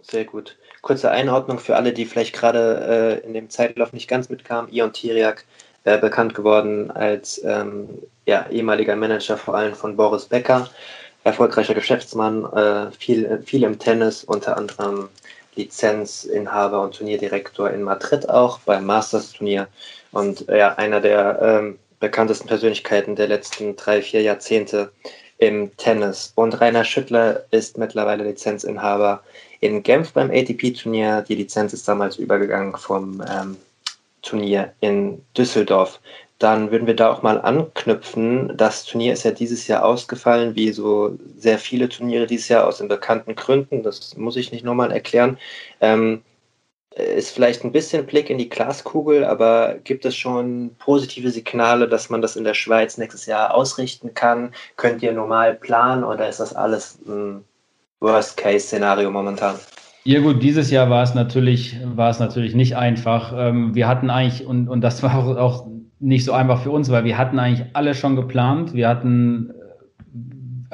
[0.00, 0.56] Sehr gut.
[0.82, 4.70] Kurze Einordnung für alle, die vielleicht gerade äh, in dem Zeitlauf nicht ganz mitkamen.
[4.70, 5.44] Ion Tiriak,
[5.84, 7.88] äh, bekannt geworden als ähm,
[8.26, 10.68] ja, ehemaliger Manager vor allem von Boris Becker,
[11.24, 15.08] erfolgreicher Geschäftsmann, äh, viel, viel im Tennis, unter anderem
[15.56, 19.68] Lizenzinhaber und Turnierdirektor in Madrid auch beim Masters-Turnier
[20.14, 24.92] und äh, ja, einer der ähm, bekanntesten Persönlichkeiten der letzten drei, vier Jahrzehnte
[25.38, 26.32] im Tennis.
[26.34, 29.22] Und Rainer Schüttler ist mittlerweile Lizenzinhaber
[29.60, 31.24] in Genf beim ATP-Turnier.
[31.28, 33.56] Die Lizenz ist damals übergegangen vom ähm,
[34.22, 36.00] Turnier in Düsseldorf.
[36.38, 38.56] Dann würden wir da auch mal anknüpfen.
[38.56, 42.78] Das Turnier ist ja dieses Jahr ausgefallen, wie so sehr viele Turniere dieses Jahr aus
[42.78, 43.82] den bekannten Gründen.
[43.82, 45.38] Das muss ich nicht nochmal erklären.
[45.80, 46.22] Ähm,
[46.96, 52.08] ist vielleicht ein bisschen Blick in die Glaskugel, aber gibt es schon positive Signale, dass
[52.08, 54.52] man das in der Schweiz nächstes Jahr ausrichten kann?
[54.76, 57.44] Könnt ihr normal planen oder ist das alles ein
[58.00, 59.56] Worst-Case-Szenario momentan?
[60.04, 63.32] Ja gut, dieses Jahr war es natürlich, war es natürlich nicht einfach.
[63.36, 65.66] Ähm, wir hatten eigentlich, und, und das war auch
[65.98, 68.74] nicht so einfach für uns, weil wir hatten eigentlich alle schon geplant.
[68.74, 69.52] Wir hatten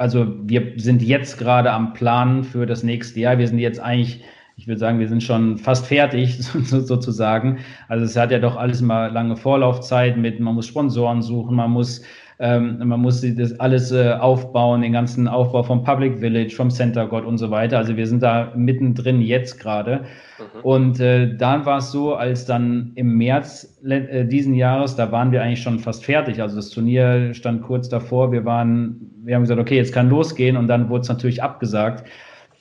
[0.01, 3.37] also wir sind jetzt gerade am Planen für das nächste Jahr.
[3.37, 4.23] Wir sind jetzt eigentlich
[4.57, 7.59] ich würde sagen, wir sind schon fast fertig sozusagen.
[7.87, 11.71] Also es hat ja doch alles immer lange Vorlaufzeit mit, man muss Sponsoren suchen, man
[11.71, 12.01] muss
[12.41, 17.05] ähm, man muss das alles äh, aufbauen, den ganzen Aufbau vom Public Village, vom Center
[17.05, 17.77] God und so weiter.
[17.77, 20.05] Also wir sind da mittendrin jetzt gerade.
[20.39, 20.61] Mhm.
[20.63, 25.31] Und äh, dann war es so, als dann im März äh, diesen Jahres, da waren
[25.31, 26.41] wir eigentlich schon fast fertig.
[26.41, 28.31] Also das Turnier stand kurz davor.
[28.31, 32.09] Wir waren, wir haben gesagt, okay, jetzt kann losgehen und dann wurde es natürlich abgesagt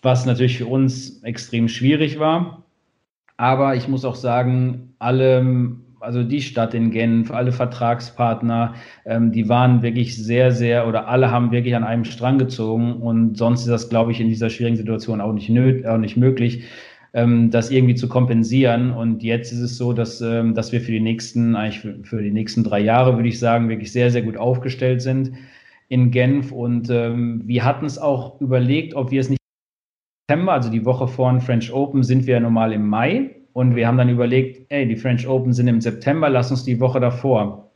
[0.03, 2.65] was natürlich für uns extrem schwierig war.
[3.37, 8.75] Aber ich muss auch sagen, alle, also die Stadt in Genf, alle Vertragspartner,
[9.07, 12.95] ähm, die waren wirklich sehr, sehr oder alle haben wirklich an einem Strang gezogen.
[12.95, 16.17] Und sonst ist das, glaube ich, in dieser schwierigen Situation auch nicht, nöt, auch nicht
[16.17, 16.65] möglich,
[17.15, 18.91] ähm, das irgendwie zu kompensieren.
[18.91, 22.23] Und jetzt ist es so, dass, ähm, dass wir für die nächsten, eigentlich für, für
[22.23, 25.33] die nächsten drei Jahre, würde ich sagen, wirklich sehr, sehr gut aufgestellt sind
[25.89, 26.53] in Genf.
[26.53, 29.40] Und ähm, wir hatten es auch überlegt, ob wir es nicht
[30.31, 33.31] September, also die Woche vor dem French Open, sind wir ja normal im Mai.
[33.53, 36.79] Und wir haben dann überlegt, ey, die French Open sind im September, lass uns die
[36.79, 37.69] Woche davor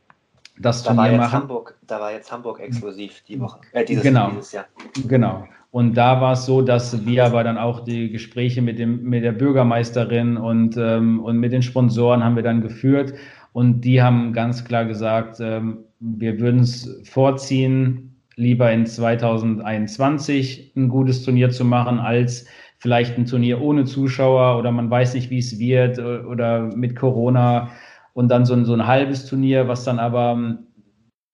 [0.57, 1.33] das da Turnier machen.
[1.33, 4.65] Hamburg, da war jetzt Hamburg exklusiv die Woche, äh, dieses, genau, dieses Jahr.
[5.05, 5.45] Genau.
[5.71, 9.25] Und da war es so, dass wir aber dann auch die Gespräche mit, dem, mit
[9.25, 13.15] der Bürgermeisterin und, ähm, und mit den Sponsoren haben wir dann geführt.
[13.51, 18.04] Und die haben ganz klar gesagt, ähm, wir würden es vorziehen,
[18.35, 22.45] lieber in 2021 ein gutes Turnier zu machen, als
[22.77, 27.71] vielleicht ein Turnier ohne Zuschauer oder man weiß nicht, wie es wird oder mit Corona
[28.13, 30.57] und dann so ein, so ein halbes Turnier, was dann aber,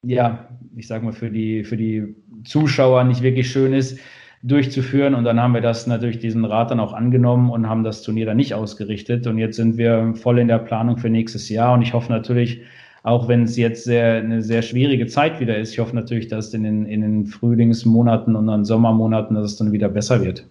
[0.04, 4.00] ja, ich sag mal, für die, für die Zuschauer nicht wirklich schön ist,
[4.44, 5.14] durchzuführen.
[5.14, 8.26] Und dann haben wir das natürlich diesen Rat dann auch angenommen und haben das Turnier
[8.26, 9.28] dann nicht ausgerichtet.
[9.28, 11.74] Und jetzt sind wir voll in der Planung für nächstes Jahr.
[11.74, 12.62] Und ich hoffe natürlich,
[13.04, 15.72] auch wenn es jetzt sehr, eine sehr schwierige Zeit wieder ist.
[15.72, 19.72] Ich hoffe natürlich, dass in den, in den Frühlingsmonaten und dann Sommermonaten, dass es dann
[19.72, 20.46] wieder besser wird.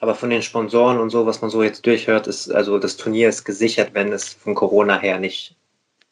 [0.00, 3.28] Aber von den Sponsoren und so, was man so jetzt durchhört, ist, also das Turnier
[3.28, 5.56] ist gesichert, wenn es von Corona her nicht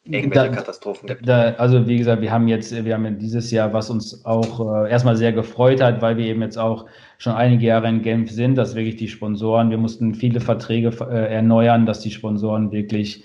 [0.05, 1.27] irgendwelche da, Katastrophen gibt.
[1.27, 4.91] Da, also wie gesagt, wir haben jetzt, wir haben dieses Jahr, was uns auch äh,
[4.91, 6.85] erstmal sehr gefreut hat, weil wir eben jetzt auch
[7.17, 11.33] schon einige Jahre in Genf sind, dass wirklich die Sponsoren, wir mussten viele Verträge äh,
[11.33, 13.23] erneuern, dass die Sponsoren wirklich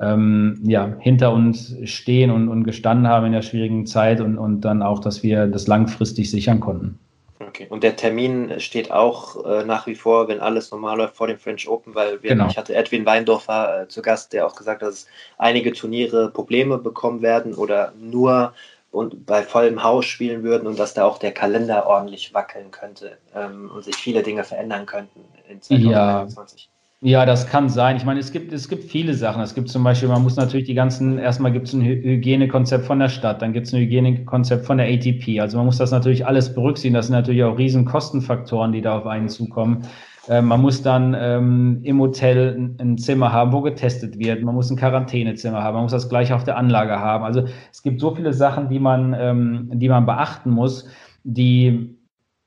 [0.00, 4.60] ähm, ja, hinter uns stehen und, und gestanden haben in der schwierigen Zeit und, und
[4.60, 6.98] dann auch, dass wir das langfristig sichern konnten.
[7.38, 11.26] Okay, und der Termin steht auch äh, nach wie vor, wenn alles normal läuft, vor
[11.26, 12.48] dem French Open, weil wir, genau.
[12.48, 15.06] ich hatte Edwin Weindorfer äh, zu Gast, der auch gesagt hat, dass
[15.36, 18.54] einige Turniere Probleme bekommen werden oder nur
[18.90, 23.18] und bei vollem Haus spielen würden und dass da auch der Kalender ordentlich wackeln könnte
[23.34, 26.62] ähm, und sich viele Dinge verändern könnten in 2021.
[26.62, 26.75] Ja.
[27.02, 27.96] Ja, das kann sein.
[27.96, 29.42] Ich meine, es gibt, es gibt viele Sachen.
[29.42, 32.98] Es gibt zum Beispiel, man muss natürlich die ganzen, erstmal gibt es ein Hygienekonzept von
[32.98, 35.40] der Stadt, dann gibt es ein Hygienekonzept von der ATP.
[35.40, 36.94] Also man muss das natürlich alles berücksichtigen.
[36.94, 39.82] Das sind natürlich auch riesen Kostenfaktoren, die da auf einen zukommen.
[40.28, 44.42] Äh, man muss dann ähm, im Hotel ein, ein, Zimmer haben, wo getestet wird.
[44.42, 45.74] Man muss ein Quarantänezimmer haben.
[45.74, 47.24] Man muss das gleich auf der Anlage haben.
[47.24, 50.88] Also es gibt so viele Sachen, die man, ähm, die man beachten muss,
[51.24, 51.94] die,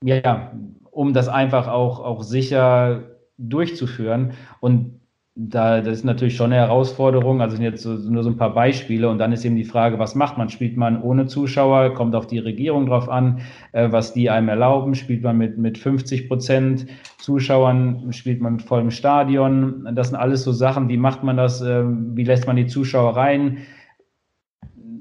[0.02, 0.50] ja,
[0.90, 3.09] um das einfach auch, auch sicher
[3.48, 4.32] durchzuführen.
[4.60, 5.00] Und
[5.36, 7.40] da, das ist natürlich schon eine Herausforderung.
[7.40, 9.08] Also sind jetzt so, nur so ein paar Beispiele.
[9.08, 10.50] Und dann ist eben die Frage, was macht man?
[10.50, 11.94] Spielt man ohne Zuschauer?
[11.94, 13.40] Kommt auf die Regierung drauf an,
[13.72, 14.94] äh, was die einem erlauben?
[14.94, 16.86] Spielt man mit, mit 50 Prozent
[17.18, 18.12] Zuschauern?
[18.12, 19.88] Spielt man mit vollem Stadion?
[19.94, 20.88] Das sind alles so Sachen.
[20.88, 21.62] Wie macht man das?
[21.62, 23.58] Äh, wie lässt man die Zuschauer rein?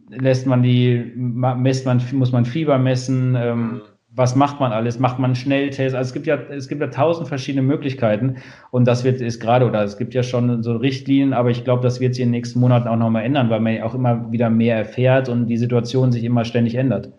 [0.10, 3.36] Lässt man die, messt man, muss man Fieber messen?
[3.36, 3.82] Ähm, mhm
[4.20, 5.00] was macht man alles?
[5.00, 5.96] Macht man Schnelltests?
[5.96, 9.66] Also es gibt ja, es gibt ja tausend verschiedene Möglichkeiten und das wird ist gerade
[9.66, 12.32] oder es gibt ja schon so Richtlinien, aber ich glaube, das wird sich in den
[12.32, 15.58] nächsten Monaten auch nochmal ändern, weil man ja auch immer wieder mehr erfährt und die
[15.58, 17.14] Situation sich immer ständig ändert.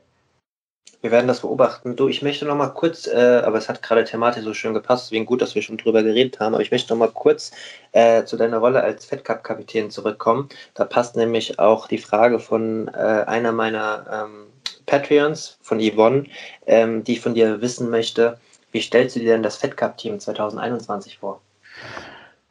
[1.01, 1.97] Wir werden das beobachten.
[1.97, 5.07] Du, ich möchte noch mal kurz, äh, aber es hat gerade thematisch so schön gepasst,
[5.07, 7.53] deswegen gut, dass wir schon drüber geredet haben, aber ich möchte noch mal kurz
[7.93, 10.51] äh, zu deiner Rolle als Fed Cup Kapitän zurückkommen.
[10.75, 14.50] Da passt nämlich auch die Frage von äh, einer meiner ähm,
[14.91, 16.25] Patreons von Yvonne,
[16.67, 18.39] ähm, die ich von dir wissen möchte.
[18.73, 21.41] Wie stellst du dir denn das Fed Cup Team 2021 vor?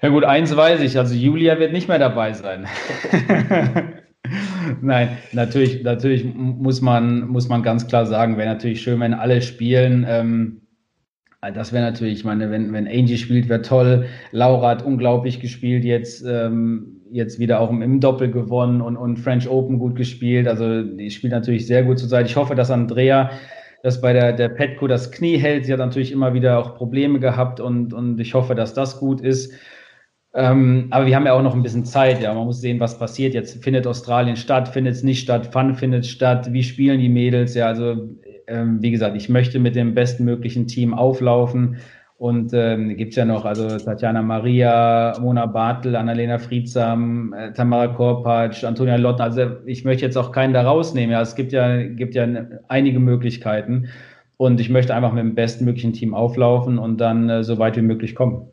[0.01, 2.67] Ja gut, eins weiß ich, also Julia wird nicht mehr dabei sein.
[4.81, 9.41] Nein, natürlich, natürlich muss man, muss man ganz klar sagen, wäre natürlich schön, wenn alle
[9.41, 10.05] spielen.
[10.07, 10.61] Ähm,
[11.41, 14.05] das wäre natürlich, ich meine, wenn, wenn Angie spielt, wäre toll.
[14.31, 16.23] Laura hat unglaublich gespielt jetzt.
[16.25, 20.47] Ähm, jetzt wieder auch im Doppel gewonnen und, und French Open gut gespielt.
[20.47, 22.29] Also die spielt natürlich sehr gut zur Seite.
[22.29, 23.31] Ich hoffe, dass Andrea
[23.83, 25.65] das bei der, der Petco das Knie hält.
[25.65, 29.21] Sie hat natürlich immer wieder auch Probleme gehabt und, und ich hoffe, dass das gut
[29.21, 29.53] ist.
[30.33, 32.33] Ähm, aber wir haben ja auch noch ein bisschen Zeit, ja.
[32.33, 33.33] Man muss sehen, was passiert.
[33.33, 37.55] Jetzt findet Australien statt, findet es nicht statt, Fun findet statt, wie spielen die Mädels,
[37.55, 37.65] ja.
[37.65, 38.09] Also
[38.49, 41.77] ähm, wie gesagt, ich möchte mit dem bestmöglichen Team auflaufen.
[42.17, 48.65] Und ähm, gibt ja noch, also Tatjana Maria, Mona Bartel, Annalena Friedsam, äh, Tamara Korpatsch,
[48.65, 49.21] Antonia Lotten.
[49.21, 51.11] Also ich möchte jetzt auch keinen da rausnehmen.
[51.11, 52.27] Ja, es gibt ja, gibt ja
[52.67, 53.87] einige Möglichkeiten.
[54.35, 57.81] Und ich möchte einfach mit dem bestmöglichen Team auflaufen und dann äh, so weit wie
[57.81, 58.47] möglich kommen.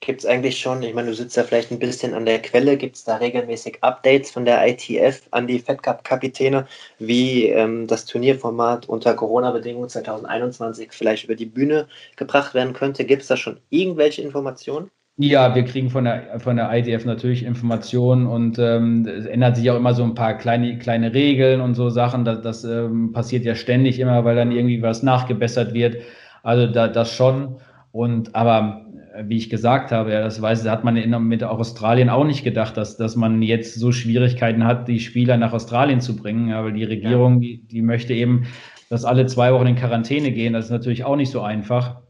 [0.00, 2.76] Gibt es eigentlich schon, ich meine, du sitzt ja vielleicht ein bisschen an der Quelle,
[2.76, 6.66] gibt es da regelmäßig Updates von der ITF an die Fed Cup-Kapitäne,
[7.00, 13.04] wie ähm, das Turnierformat unter Corona-Bedingungen 2021 vielleicht über die Bühne gebracht werden könnte?
[13.04, 14.88] Gibt es da schon irgendwelche Informationen?
[15.20, 19.68] Ja, wir kriegen von der, von der ITF natürlich Informationen und ähm, es ändert sich
[19.68, 22.24] auch immer so ein paar kleine, kleine Regeln und so Sachen.
[22.24, 25.96] Das, das ähm, passiert ja ständig immer, weil dann irgendwie was nachgebessert wird.
[26.44, 27.56] Also da, das schon.
[27.90, 28.86] Und aber
[29.24, 32.76] wie ich gesagt habe, ja, das weiß, hat man in, mit Australien auch nicht gedacht,
[32.76, 36.52] dass, dass man jetzt so Schwierigkeiten hat, die Spieler nach Australien zu bringen.
[36.52, 37.40] Weil die Regierung, ja.
[37.40, 38.46] die, die möchte eben,
[38.90, 40.52] dass alle zwei Wochen in Quarantäne gehen.
[40.52, 42.02] Das ist natürlich auch nicht so einfach.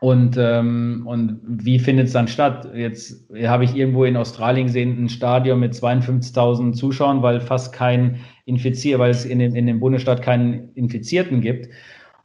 [0.00, 2.68] Und, ähm, und wie findet es dann statt?
[2.74, 8.18] Jetzt habe ich irgendwo in Australien gesehen, ein Stadion mit 52.000 Zuschauern, weil fast kein
[8.44, 11.68] Infizier, weil es in dem, in dem Bundesstaat keinen Infizierten gibt.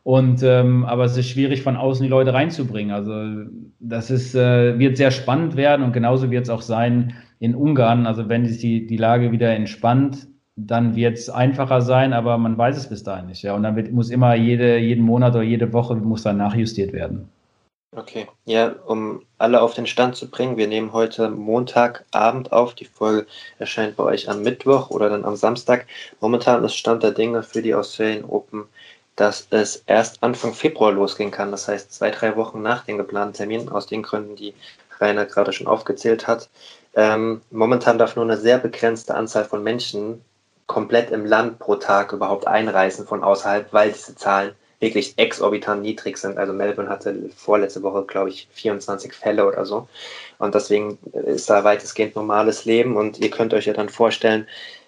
[0.07, 2.95] Und ähm, aber es ist schwierig, von außen die Leute reinzubringen.
[2.95, 7.53] Also das ist, äh, wird sehr spannend werden und genauso wird es auch sein in
[7.53, 8.07] Ungarn.
[8.07, 12.57] Also wenn sich die, die Lage wieder entspannt, dann wird es einfacher sein, aber man
[12.57, 13.43] weiß es bis dahin nicht.
[13.43, 13.53] Ja.
[13.53, 17.27] Und dann wird, muss immer jede, jeden Monat oder jede Woche muss dann nachjustiert werden.
[17.93, 22.75] Okay, ja, um alle auf den Stand zu bringen, wir nehmen heute Montagabend auf.
[22.75, 23.27] Die Folge
[23.59, 25.85] erscheint bei euch am Mittwoch oder dann am Samstag.
[26.21, 28.67] Momentan ist Stand der Dinge für die Australian Open
[29.17, 31.51] dass es erst Anfang Februar losgehen kann.
[31.51, 34.53] Das heißt, zwei, drei Wochen nach dem geplanten Termin, aus den Gründen, die
[34.99, 36.49] Rainer gerade schon aufgezählt hat.
[36.95, 40.23] Ähm, momentan darf nur eine sehr begrenzte Anzahl von Menschen
[40.67, 46.17] komplett im Land pro Tag überhaupt einreisen von außerhalb, weil diese Zahlen wirklich exorbitant niedrig
[46.17, 46.37] sind.
[46.37, 49.87] Also Melbourne hatte vorletzte Woche, glaube ich, 24 Fälle oder so.
[50.37, 52.95] Und deswegen ist da weitestgehend normales Leben.
[52.95, 54.47] Und ihr könnt euch ja dann vorstellen,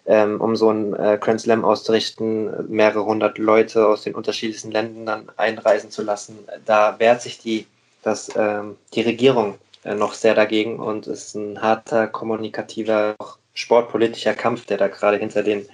[0.10, 5.06] ähm, um so einen äh, Grand Slam auszurichten, mehrere hundert Leute aus den unterschiedlichsten Ländern
[5.06, 6.40] dann einreisen zu lassen.
[6.66, 7.68] Da wehrt sich die,
[8.02, 13.38] das, ähm, die Regierung äh, noch sehr dagegen und es ist ein harter kommunikativer, auch
[13.54, 15.70] sportpolitischer Kampf, der da gerade hinter den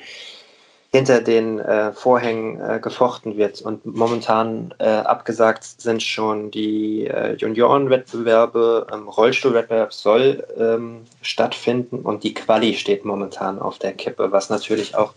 [0.95, 3.61] hinter den äh, Vorhängen äh, gefochten wird.
[3.61, 12.23] Und momentan äh, abgesagt sind schon die äh, Juniorenwettbewerbe, ähm, Rollstuhlwettbewerb soll ähm, stattfinden und
[12.23, 15.13] die Quali steht momentan auf der Kippe, was natürlich auch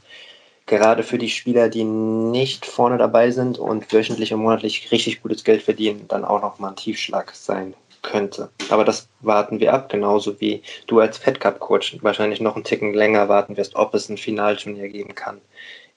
[0.67, 5.45] gerade für die Spieler, die nicht vorne dabei sind und wöchentlich und monatlich richtig gutes
[5.45, 8.51] Geld verdienen, dann auch nochmal ein Tiefschlag sein könnte.
[8.71, 12.65] Aber das warten wir ab, genauso wie du als Fed Cup Coach wahrscheinlich noch einen
[12.65, 15.41] Ticken länger warten wirst, ob es ein Finalturnier geben kann,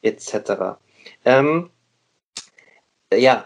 [0.01, 0.77] etc.
[1.25, 1.69] Ähm,
[3.13, 3.45] ja,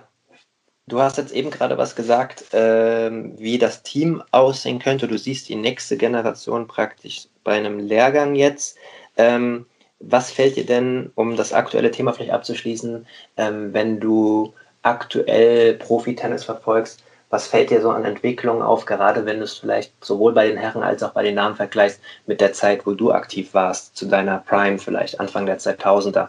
[0.88, 5.08] du hast jetzt eben gerade was gesagt, ähm, wie das Team aussehen könnte.
[5.08, 8.78] Du siehst die nächste Generation praktisch bei einem Lehrgang jetzt.
[9.18, 9.65] Ähm,
[10.00, 16.44] was fällt dir denn, um das aktuelle Thema vielleicht abzuschließen, ähm, wenn du aktuell Profi-Tennis
[16.44, 20.48] verfolgst, was fällt dir so an Entwicklungen auf, gerade wenn du es vielleicht sowohl bei
[20.48, 23.96] den Herren als auch bei den Damen vergleichst mit der Zeit, wo du aktiv warst,
[23.98, 26.28] zu deiner Prime vielleicht Anfang der 2000er?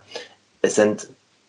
[0.62, 1.08] Es sind,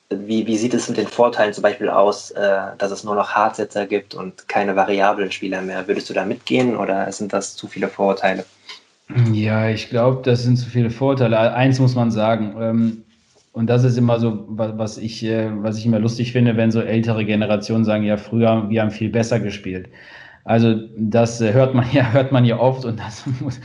[0.10, 3.32] wie, wie sieht es mit den Vorteilen zum Beispiel aus, äh, dass es nur noch
[3.32, 5.88] Hardsitzer gibt und keine variablen Spieler mehr?
[5.88, 8.46] Würdest du da mitgehen oder sind das zu viele Vorurteile?
[9.32, 11.54] Ja, ich glaube, das sind zu viele Vorteile.
[11.54, 12.56] Eins muss man sagen.
[12.60, 13.04] Ähm,
[13.58, 16.80] und das ist immer so, was ich, äh, was ich immer lustig finde, wenn so
[16.80, 19.90] ältere Generationen sagen, ja, früher, wir haben viel besser gespielt.
[20.44, 23.60] Also das äh, hört man ja, hört man ja oft und das muss,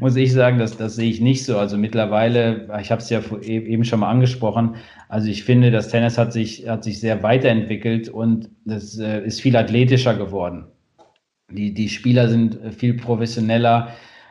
[0.00, 1.56] muss ich sagen, das, das sehe ich nicht so.
[1.56, 4.76] Also mittlerweile, ich habe es ja e-, eben schon mal angesprochen,
[5.08, 9.40] also ich finde, das Tennis hat sich, hat sich sehr weiterentwickelt und das äh, ist
[9.40, 10.66] viel athletischer geworden.
[11.50, 13.88] Die, die Spieler sind viel professioneller,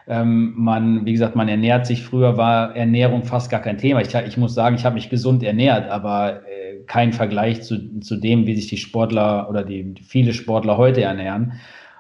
[0.08, 2.04] ähm, man, wie gesagt, man ernährt sich.
[2.04, 4.02] Früher war Ernährung fast gar kein Thema.
[4.02, 8.15] Ich, ich muss sagen, ich habe mich gesund ernährt, aber äh, kein Vergleich zu, zu
[8.15, 11.54] dem, wie sich die Sportler oder die viele Sportler heute ernähren.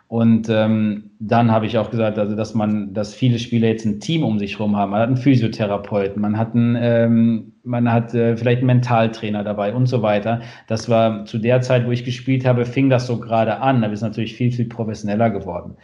[0.09, 3.99] Und ähm, dann habe ich auch gesagt, also dass man, dass viele Spieler jetzt ein
[3.99, 4.91] Team um sich herum haben.
[4.91, 9.73] Man hat einen Physiotherapeuten, man hat einen, ähm, man hat äh, vielleicht einen Mentaltrainer dabei
[9.73, 10.39] und so weiter.
[10.67, 13.81] Das war zu der Zeit, wo ich gespielt habe, fing das so gerade an.
[13.81, 15.75] Da ist natürlich viel, viel professioneller geworden.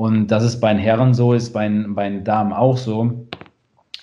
[0.00, 3.28] Und das ist bei den Herren so, ist bei, bei den Damen auch so.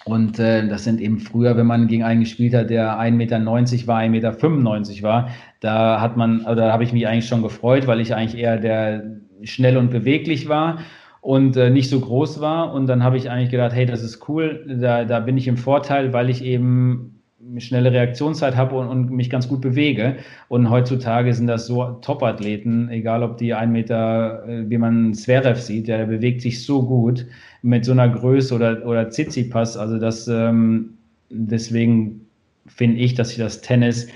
[0.06, 3.40] Und äh, das sind eben früher, wenn man gegen einen gespielt hat, der 1,90 Meter
[3.88, 5.30] war, 1,95 Meter war,
[5.60, 9.06] da hat man, oder habe ich mich eigentlich schon gefreut, weil ich eigentlich eher der
[9.42, 10.82] schnell und beweglich war
[11.22, 12.76] und äh, nicht so groß war.
[12.76, 15.58] Und dann habe ich eigentlich gedacht, hey, das ist cool, da, da bin ich im
[15.58, 17.17] Vorteil, weil ich eben
[17.58, 20.18] schnelle Reaktionszeit habe und, und, mich ganz gut bewege.
[20.48, 25.60] Und heutzutage sind das so Top-Athleten, egal ob die ein Meter, äh, wie man Zverev
[25.60, 27.26] sieht, der, bewegt sich so gut
[27.62, 29.78] mit so einer Größe oder, oder Tsitsipas.
[29.78, 30.98] Also das, ähm,
[31.30, 32.28] deswegen
[32.68, 34.08] finde ich, dass sich das Tennis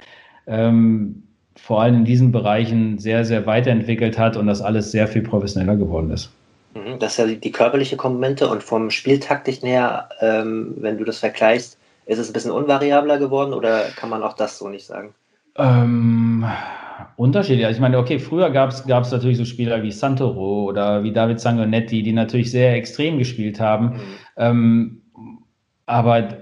[0.47, 1.23] ähm,
[1.55, 5.75] vor allem in diesen Bereichen sehr, sehr weiterentwickelt hat und das alles sehr viel professioneller
[5.75, 6.31] geworden ist.
[6.73, 11.19] Mhm, das ist ja die körperliche Komponente und vom Spieltaktik her, ähm, wenn du das
[11.19, 15.13] vergleichst, ist es ein bisschen unvariabler geworden oder kann man auch das so nicht sagen?
[15.55, 16.45] Ähm,
[17.15, 17.65] unterschiedlich.
[17.65, 21.39] Also ich meine, okay, früher gab es natürlich so Spieler wie Santoro oder wie David
[21.39, 23.85] Sangonetti, die natürlich sehr extrem gespielt haben.
[23.87, 23.99] Mhm.
[24.37, 25.01] Ähm,
[25.85, 26.41] aber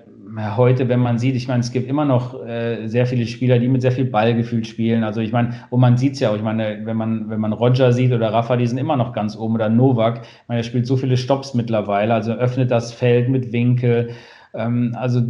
[0.55, 3.67] heute, wenn man sieht, ich meine, es gibt immer noch äh, sehr viele Spieler, die
[3.67, 5.03] mit sehr viel Ballgefühl spielen.
[5.03, 7.53] Also ich meine, und man sieht es ja auch, ich meine, wenn man, wenn man
[7.53, 10.63] Roger sieht oder Rafa, die sind immer noch ganz oben oder Novak, ich meine, er
[10.63, 14.11] spielt so viele Stops mittlerweile, also öffnet das Feld mit Winkel.
[14.53, 15.21] Ähm, also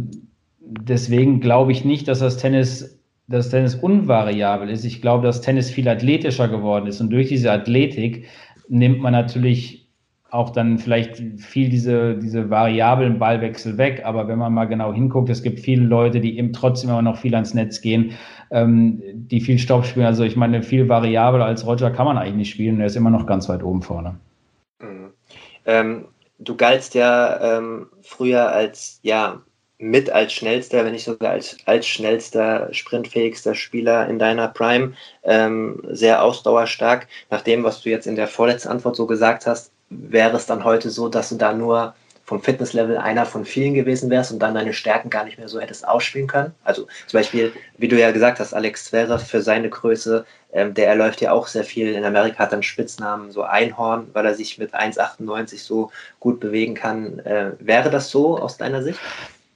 [0.60, 3.00] deswegen glaube ich nicht, dass das Tennis
[3.30, 4.84] dass Tennis unvariabel ist.
[4.84, 7.00] Ich glaube, dass Tennis viel athletischer geworden ist.
[7.00, 8.26] Und durch diese Athletik
[8.68, 9.88] nimmt man natürlich
[10.30, 14.02] auch dann vielleicht viel diese, diese variablen Ballwechsel weg.
[14.04, 17.18] Aber wenn man mal genau hinguckt, es gibt viele Leute, die eben trotzdem immer noch
[17.18, 18.12] viel ans Netz gehen,
[18.50, 20.06] ähm, die viel Stopp spielen.
[20.06, 22.80] Also ich meine, viel variabler als Roger kann man eigentlich nicht spielen.
[22.80, 24.16] Er ist immer noch ganz weit oben vorne.
[24.80, 25.10] Mhm.
[25.66, 26.04] Ähm,
[26.40, 29.40] du galtst ja ähm, früher als ja
[29.78, 35.82] mit als schnellster, wenn nicht sogar als, als schnellster, sprintfähigster Spieler in deiner Prime, ähm,
[35.88, 37.06] sehr ausdauerstark.
[37.30, 40.64] Nach dem, was du jetzt in der vorletzten Antwort so gesagt hast, wäre es dann
[40.64, 41.94] heute so, dass du da nur
[42.30, 45.58] vom Fitnesslevel einer von vielen gewesen wärst und dann deine Stärken gar nicht mehr so
[45.58, 46.54] hättest ausspielen können.
[46.62, 50.88] Also zum Beispiel, wie du ja gesagt hast, Alex Zverev für seine Größe, ähm, der
[50.88, 51.94] erläuft ja auch sehr viel.
[51.94, 56.40] In Amerika hat er einen Spitznamen, so Einhorn, weil er sich mit 1,98 so gut
[56.40, 57.20] bewegen kann.
[57.20, 58.98] Äh, wäre das so aus deiner Sicht?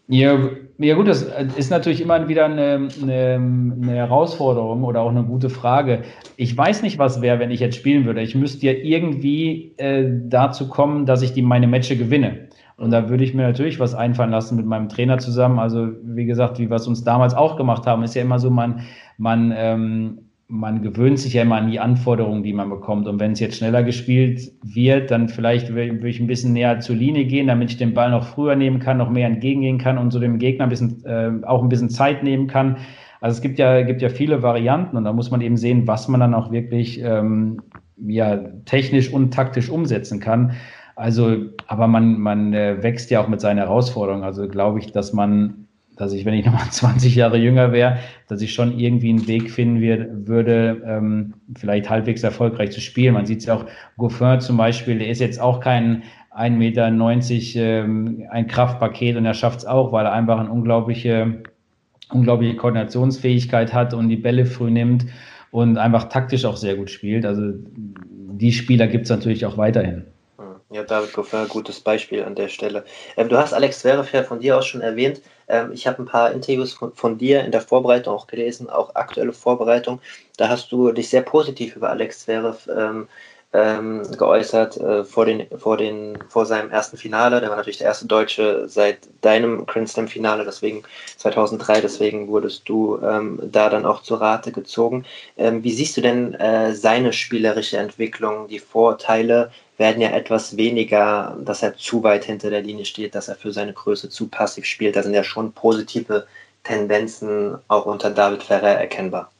[0.06, 0.38] Ja,
[0.76, 1.26] ja gut, das
[1.56, 6.02] ist natürlich immer wieder eine, eine, eine, Herausforderung oder auch eine gute Frage.
[6.36, 8.20] Ich weiß nicht, was wäre, wenn ich jetzt spielen würde.
[8.20, 12.48] Ich müsste ja irgendwie äh, dazu kommen, dass ich die meine Matches gewinne.
[12.76, 15.58] Und da würde ich mir natürlich was einfallen lassen mit meinem Trainer zusammen.
[15.58, 18.50] Also wie gesagt, wie wir es uns damals auch gemacht haben, ist ja immer so,
[18.50, 18.82] man,
[19.16, 20.18] man ähm,
[20.48, 23.08] man gewöhnt sich ja immer an die Anforderungen, die man bekommt.
[23.08, 26.96] Und wenn es jetzt schneller gespielt wird, dann vielleicht würde ich ein bisschen näher zur
[26.96, 30.10] Linie gehen, damit ich den Ball noch früher nehmen kann, noch mehr entgegengehen kann und
[30.10, 32.76] so dem Gegner ein bisschen, äh, auch ein bisschen Zeit nehmen kann.
[33.20, 36.08] Also es gibt ja, gibt ja viele Varianten und da muss man eben sehen, was
[36.08, 37.62] man dann auch wirklich ähm,
[37.96, 38.36] ja,
[38.66, 40.52] technisch und taktisch umsetzen kann.
[40.94, 41.36] Also,
[41.66, 44.24] aber man, man äh, wächst ja auch mit seinen Herausforderungen.
[44.24, 45.63] Also glaube ich, dass man
[45.96, 49.50] dass ich, wenn ich nochmal 20 Jahre jünger wäre, dass ich schon irgendwie einen Weg
[49.50, 53.14] finden wird, würde, ähm, vielleicht halbwegs erfolgreich zu spielen.
[53.14, 53.66] Man sieht es ja auch,
[53.96, 56.02] Goffin zum Beispiel, der ist jetzt auch kein
[56.36, 56.88] 1,90 Meter
[57.56, 61.42] ähm, ein Kraftpaket und er schafft es auch, weil er einfach eine unglaubliche,
[62.10, 65.06] unglaubliche Koordinationsfähigkeit hat und die Bälle früh nimmt
[65.52, 67.24] und einfach taktisch auch sehr gut spielt.
[67.24, 70.04] Also die Spieler gibt es natürlich auch weiterhin.
[70.70, 72.84] Ja, David Goffin, gutes Beispiel an der Stelle.
[73.16, 75.20] Ähm, du hast Alex Zverev ja von dir aus schon erwähnt.
[75.48, 78.94] Ähm, ich habe ein paar Interviews von, von, dir in der Vorbereitung auch gelesen, auch
[78.94, 80.00] aktuelle Vorbereitung.
[80.36, 83.08] Da hast du dich sehr positiv über Alex Zverev ähm,
[83.54, 87.40] ähm, geäußert äh, vor, den, vor, den, vor seinem ersten Finale.
[87.40, 90.82] Der war natürlich der erste Deutsche seit deinem Grand Slam Finale, deswegen
[91.18, 95.04] 2003, deswegen wurdest du ähm, da dann auch zur Rate gezogen.
[95.36, 101.36] Ähm, wie siehst du denn äh, seine spielerische Entwicklung, die Vorteile, werden ja etwas weniger,
[101.44, 104.64] dass er zu weit hinter der Linie steht, dass er für seine Größe zu passiv
[104.64, 104.96] spielt.
[104.96, 106.26] Da sind ja schon positive
[106.62, 109.30] Tendenzen auch unter David Ferrer erkennbar.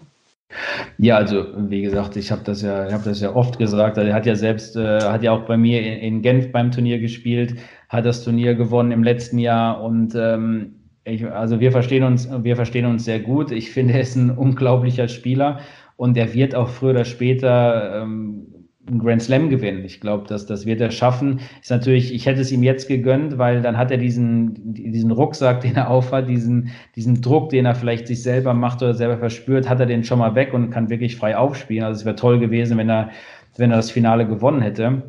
[0.98, 3.96] Ja, also wie gesagt, ich habe das ja, ich habe das ja oft gesagt.
[3.96, 7.00] Er hat ja selbst, äh, hat ja auch bei mir in, in, Genf beim Turnier
[7.00, 7.56] gespielt,
[7.88, 12.56] hat das Turnier gewonnen im letzten Jahr und ähm, ich, also wir verstehen uns, wir
[12.56, 13.50] verstehen uns sehr gut.
[13.50, 15.60] Ich finde, er ist ein unglaublicher Spieler
[15.96, 18.53] und er wird auch früher oder später ähm,
[18.86, 19.84] einen Grand Slam gewinnen.
[19.84, 21.40] Ich glaube, dass das wird er schaffen.
[21.60, 25.60] Ist natürlich, ich hätte es ihm jetzt gegönnt, weil dann hat er diesen, diesen Rucksack,
[25.62, 29.68] den er aufhat, diesen, diesen Druck, den er vielleicht sich selber macht oder selber verspürt,
[29.68, 31.84] hat er den schon mal weg und kann wirklich frei aufspielen.
[31.84, 33.10] Also es wäre toll gewesen, wenn er,
[33.56, 35.02] wenn er das Finale gewonnen hätte.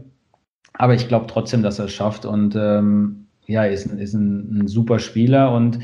[0.74, 4.68] Aber ich glaube trotzdem, dass er es schafft und ähm, ja, ist, ist ein, ein
[4.68, 5.80] super Spieler und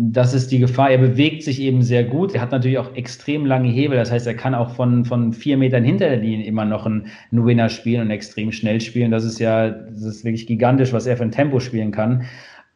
[0.00, 0.92] das ist die Gefahr.
[0.92, 2.32] Er bewegt sich eben sehr gut.
[2.32, 3.98] Er hat natürlich auch extrem lange Hebel.
[3.98, 7.10] Das heißt, er kann auch von, von vier Metern hinter der Linie immer noch einen
[7.32, 9.10] Winner spielen und extrem schnell spielen.
[9.10, 12.22] Das ist ja, das ist wirklich gigantisch, was er für ein Tempo spielen kann.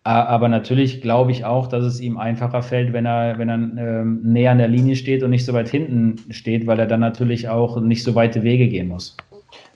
[0.03, 4.21] Aber natürlich glaube ich auch, dass es ihm einfacher fällt, wenn er, wenn er ähm,
[4.25, 7.49] näher an der Linie steht und nicht so weit hinten steht, weil er dann natürlich
[7.49, 9.17] auch nicht so weite Wege gehen muss.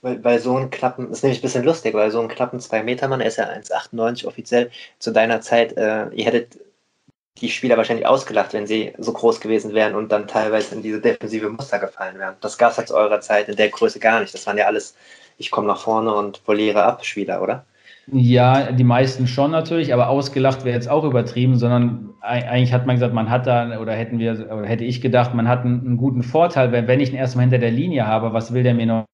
[0.01, 2.59] Weil, weil so ein Klappen, das ist nämlich ein bisschen lustig, weil so ein Klappen
[2.59, 4.69] 2 Meter Mann, er ist ja 1,98 offiziell
[4.99, 6.57] zu deiner Zeit, äh, ihr hättet
[7.41, 11.01] die Spieler wahrscheinlich ausgelacht, wenn sie so groß gewesen wären und dann teilweise in diese
[11.01, 12.35] defensive Muster gefallen wären.
[12.41, 14.33] Das gab es halt zu eurer Zeit in der Größe gar nicht.
[14.33, 14.95] Das waren ja alles,
[15.37, 17.65] ich komme nach vorne und poliere ab Spieler, oder?
[18.09, 22.95] Ja, die meisten schon natürlich, aber ausgelacht wäre jetzt auch übertrieben, sondern eigentlich hat man
[22.95, 25.97] gesagt, man hat da, oder hätten wir, oder hätte ich gedacht, man hat einen, einen
[25.97, 28.85] guten Vorteil, weil wenn ich ihn erstmal hinter der Linie habe, was will der mir
[28.85, 29.05] noch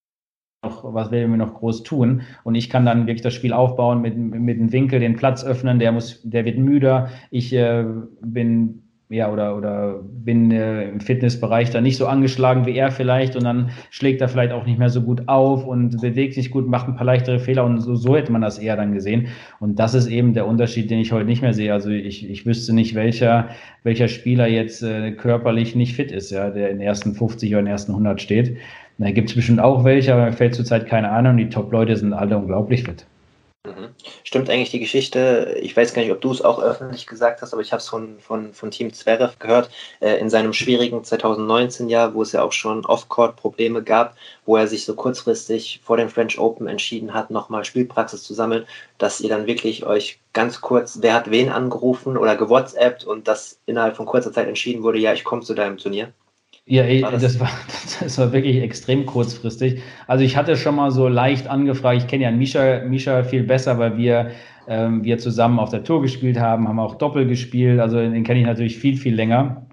[0.64, 2.22] noch, was er mir noch groß tun?
[2.44, 5.80] Und ich kann dann wirklich das Spiel aufbauen mit, mit dem Winkel, den Platz öffnen,
[5.80, 7.10] der muss, der wird müder.
[7.32, 7.86] Ich äh,
[8.22, 8.84] bin
[9.14, 13.44] ja, oder, oder bin äh, im Fitnessbereich da nicht so angeschlagen wie er vielleicht und
[13.44, 16.88] dann schlägt er vielleicht auch nicht mehr so gut auf und bewegt sich gut, macht
[16.88, 19.28] ein paar leichtere Fehler und so, so hätte man das eher dann gesehen.
[19.60, 21.74] Und das ist eben der Unterschied, den ich heute nicht mehr sehe.
[21.74, 23.50] Also ich, ich wüsste nicht, welcher,
[23.84, 27.60] welcher Spieler jetzt äh, körperlich nicht fit ist, ja, der in den ersten 50 oder
[27.60, 28.58] in den ersten 100 steht.
[28.98, 31.38] Da gibt es bestimmt auch welche, aber mir fällt zurzeit keine Ahnung.
[31.38, 33.06] Die Top-Leute sind alle unglaublich fit.
[33.66, 33.96] Mhm.
[34.26, 37.54] Stimmt eigentlich die Geschichte, ich weiß gar nicht, ob du es auch öffentlich gesagt hast,
[37.54, 39.70] aber ich habe es von, von, von Team Zverev gehört,
[40.02, 44.84] äh, in seinem schwierigen 2019-Jahr, wo es ja auch schon Off-Court-Probleme gab, wo er sich
[44.84, 48.66] so kurzfristig vor dem French Open entschieden hat, nochmal Spielpraxis zu sammeln,
[48.98, 53.62] dass ihr dann wirklich euch ganz kurz, wer hat wen angerufen oder gewhatsappt und das
[53.66, 56.12] innerhalb von kurzer Zeit entschieden wurde, ja, ich komme zu deinem Turnier.
[56.66, 57.22] Ja, war das?
[57.22, 57.40] das?
[57.40, 57.50] war,
[58.00, 59.82] das war wirklich extrem kurzfristig.
[60.08, 63.78] Also ich hatte schon mal so leicht angefragt, ich kenne ja Misha, Misha viel besser,
[63.80, 64.32] weil wir,
[64.68, 68.40] ähm, wir zusammen auf der Tour gespielt haben, haben auch Doppel gespielt, also den kenne
[68.40, 69.68] ich natürlich viel, viel länger.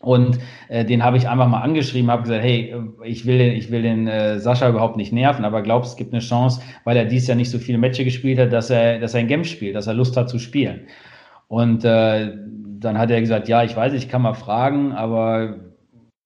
[0.00, 3.70] Und äh, den habe ich einfach mal angeschrieben, habe gesagt, hey, ich will den, ich
[3.70, 7.06] will den äh, Sascha überhaupt nicht nerven, aber glaubst, es gibt eine Chance, weil er
[7.06, 9.74] dies Jahr nicht so viele Matches gespielt hat, dass er, dass er ein Game spielt,
[9.74, 10.88] dass er Lust hat zu spielen.
[11.48, 12.32] Und äh,
[12.80, 15.73] dann hat er gesagt, ja, ich weiß, ich kann mal fragen, aber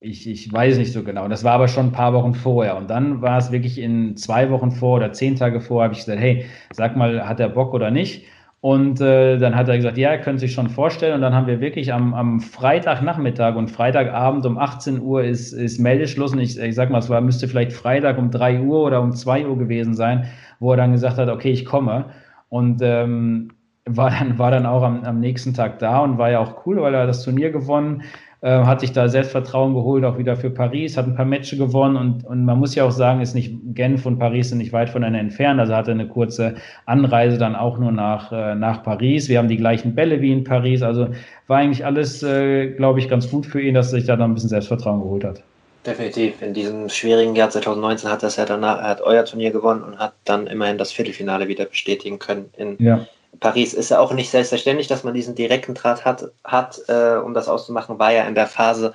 [0.01, 1.29] ich, ich weiß nicht so genau.
[1.29, 2.77] Das war aber schon ein paar Wochen vorher.
[2.77, 6.01] Und dann war es wirklich in zwei Wochen vor oder zehn Tage vor, habe ich
[6.01, 8.25] gesagt, hey, sag mal, hat er Bock oder nicht?
[8.61, 11.15] Und äh, dann hat er gesagt, ja, er könnte sich schon vorstellen.
[11.15, 15.79] Und dann haben wir wirklich am, am Freitagnachmittag und Freitagabend um 18 Uhr ist, ist
[15.79, 16.33] Meldeschluss.
[16.33, 19.13] Und ich, ich sag mal, es war, müsste vielleicht Freitag um 3 Uhr oder um
[19.13, 20.27] 2 Uhr gewesen sein,
[20.61, 22.07] wo er dann gesagt hat, okay, ich komme.
[22.49, 23.51] Und ähm,
[23.85, 26.81] war dann, war dann auch am, am nächsten Tag da und war ja auch cool,
[26.81, 28.03] weil er das Turnier gewonnen
[28.41, 31.97] äh, hat sich da Selbstvertrauen geholt, auch wieder für Paris, hat ein paar Matches gewonnen
[31.97, 34.91] und, und man muss ja auch sagen, ist nicht Genf und Paris sind nicht weit
[34.91, 36.55] voneinander entfernt, also hatte eine kurze
[36.87, 39.29] Anreise dann auch nur nach, äh, nach Paris.
[39.29, 41.09] Wir haben die gleichen Bälle wie in Paris, also
[41.49, 44.31] war eigentlich alles, äh, glaube ich, ganz gut für ihn, dass er sich da dann
[44.31, 45.43] ein bisschen Selbstvertrauen geholt hat.
[45.85, 46.43] Definitiv.
[46.43, 49.99] In diesem schwierigen Jahr 2019 hat er ja danach, er hat euer Turnier gewonnen und
[49.99, 53.07] hat dann immerhin das Viertelfinale wieder bestätigen können in ja.
[53.41, 57.35] Paris ist ja auch nicht selbstverständlich, dass man diesen direkten Draht hat, hat äh, um
[57.35, 58.95] das auszumachen, war ja in der Phase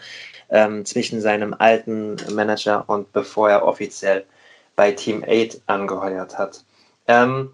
[0.49, 4.25] ähm, zwischen seinem alten Manager und bevor er offiziell
[4.75, 6.63] bei Team 8 angeheuert hat.
[7.07, 7.51] Ähm,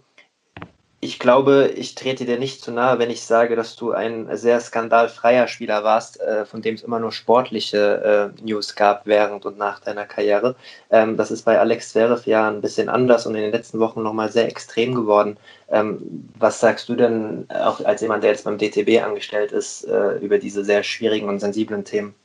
[1.01, 4.59] ich glaube, ich trete dir nicht zu nahe, wenn ich sage, dass du ein sehr
[4.59, 9.57] skandalfreier Spieler warst, äh, von dem es immer nur sportliche äh, News gab während und
[9.57, 10.55] nach deiner Karriere.
[10.89, 14.03] Ähm, das ist bei Alex Zverev ja ein bisschen anders und in den letzten Wochen
[14.03, 15.37] nochmal sehr extrem geworden.
[15.71, 20.17] Ähm, was sagst du denn, auch als jemand, der jetzt beim DTB angestellt ist, äh,
[20.17, 22.15] über diese sehr schwierigen und sensiblen Themen?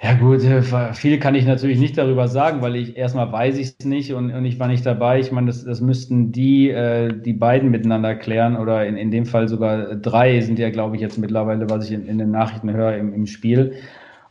[0.00, 0.62] Ja gut, äh,
[0.94, 4.32] viel kann ich natürlich nicht darüber sagen, weil ich erstmal weiß ich es nicht und,
[4.32, 5.18] und ich war nicht dabei.
[5.18, 9.26] Ich meine, das, das müssten die, äh, die beiden miteinander klären oder in, in dem
[9.26, 12.72] Fall sogar drei sind ja, glaube ich, jetzt mittlerweile, was ich in, in den Nachrichten
[12.72, 13.74] höre, im, im Spiel.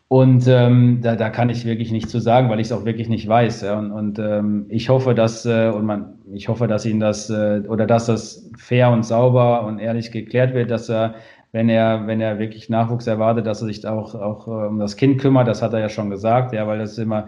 [0.10, 3.10] Und ähm, da, da kann ich wirklich nichts zu sagen, weil ich es auch wirklich
[3.10, 3.62] nicht weiß.
[3.62, 3.78] Ja.
[3.78, 7.62] Und, und ähm, ich hoffe, dass äh, und man, ich hoffe, dass ihnen das äh,
[7.68, 11.16] oder dass das fair und sauber und ehrlich geklärt wird, dass er
[11.52, 14.96] wenn er, wenn er wirklich Nachwuchs erwartet, dass er sich auch, auch äh, um das
[14.96, 15.48] Kind kümmert.
[15.48, 17.28] Das hat er ja schon gesagt, ja, weil das ist immer,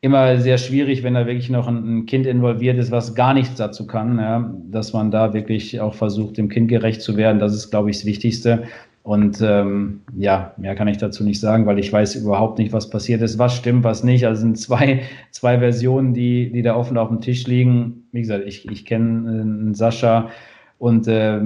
[0.00, 3.86] immer sehr schwierig, wenn da wirklich noch ein, Kind involviert ist, was gar nichts dazu
[3.86, 7.38] kann, ja, dass man da wirklich auch versucht, dem Kind gerecht zu werden.
[7.40, 8.64] Das ist, glaube ich, das Wichtigste.
[9.08, 12.90] Und ähm, ja, mehr kann ich dazu nicht sagen, weil ich weiß überhaupt nicht, was
[12.90, 14.26] passiert ist, was stimmt, was nicht.
[14.26, 18.06] Also sind zwei, zwei Versionen, die, die da offen auf dem Tisch liegen.
[18.12, 20.28] Wie gesagt, ich, ich kenne äh, Sascha
[20.76, 21.40] und äh,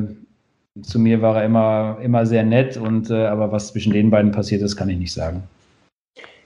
[0.83, 4.33] zu mir war er immer, immer sehr nett und äh, aber was zwischen den beiden
[4.33, 5.45] passiert ist, kann ich nicht sagen.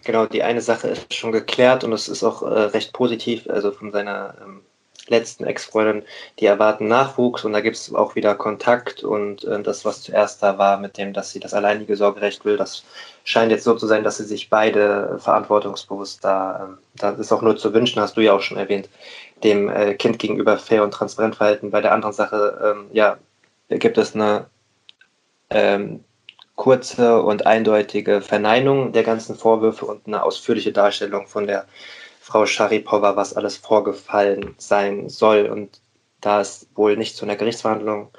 [0.05, 3.73] Genau, die eine Sache ist schon geklärt und es ist auch äh, recht positiv, also
[3.73, 4.61] von seiner ähm,
[5.09, 6.05] letzten Ex-Freundin,
[6.39, 10.43] die erwarten Nachwuchs und da gibt es auch wieder Kontakt und äh, das, was zuerst
[10.43, 12.85] da war, mit dem, dass sie das alleinige Sorgerecht will, das
[13.25, 17.43] scheint jetzt so zu sein, dass sie sich beide verantwortungsbewusst da, ähm, da ist auch
[17.43, 18.89] nur zu wünschen, hast du ja auch schon erwähnt,
[19.43, 21.71] dem äh, Kind gegenüber fair und transparent verhalten.
[21.71, 23.19] Bei der anderen Sache, ähm, ja,
[23.69, 24.47] gibt es eine
[25.51, 26.05] ähm,
[26.55, 31.67] kurze und eindeutige Verneinung der ganzen Vorwürfe und eine ausführliche Darstellung von der
[32.27, 35.47] Frau Sharipova, was alles vorgefallen sein soll.
[35.47, 35.81] Und
[36.21, 38.11] da es wohl nicht zu einer Gerichtsverhandlung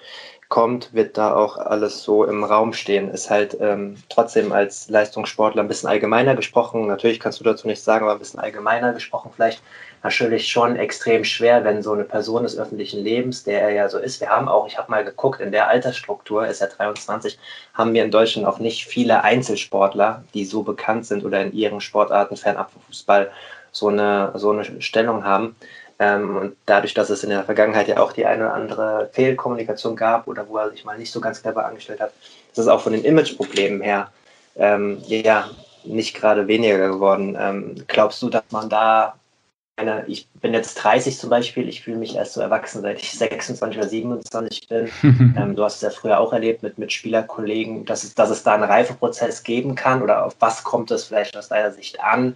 [0.48, 3.10] kommt, wird da auch alles so im Raum stehen.
[3.10, 6.88] Ist halt ähm, trotzdem als Leistungssportler ein bisschen allgemeiner gesprochen.
[6.88, 9.62] Natürlich kannst du dazu nichts sagen, aber ein bisschen allgemeiner gesprochen vielleicht
[10.04, 13.98] natürlich schon extrem schwer, wenn so eine Person des öffentlichen Lebens, der er ja so
[13.98, 14.22] ist.
[14.22, 17.38] Wir haben auch, ich habe mal geguckt, in der Altersstruktur, ist er 23,
[17.74, 21.82] haben wir in Deutschland auch nicht viele Einzelsportler, die so bekannt sind oder in ihren
[21.82, 23.32] Sportarten fernab vom Fußball
[23.78, 25.56] so eine, so eine Stellung haben.
[26.00, 29.96] Ähm, und dadurch, dass es in der Vergangenheit ja auch die eine oder andere Fehlkommunikation
[29.96, 32.12] gab oder wo er sich mal nicht so ganz clever angestellt hat,
[32.52, 34.12] ist es auch von den Imageproblemen her
[34.56, 35.50] ähm, ja
[35.84, 37.38] nicht gerade weniger geworden.
[37.40, 39.16] Ähm, glaubst du, dass man da
[39.78, 43.12] eine, ich bin jetzt 30 zum Beispiel, ich fühle mich erst so erwachsen, seit ich
[43.12, 44.90] 26 oder 27 bin.
[45.38, 48.44] ähm, du hast es ja früher auch erlebt mit, mit Spielerkollegen, dass es, dass es
[48.44, 52.36] da einen Reifeprozess geben kann oder auf was kommt es vielleicht aus deiner Sicht an?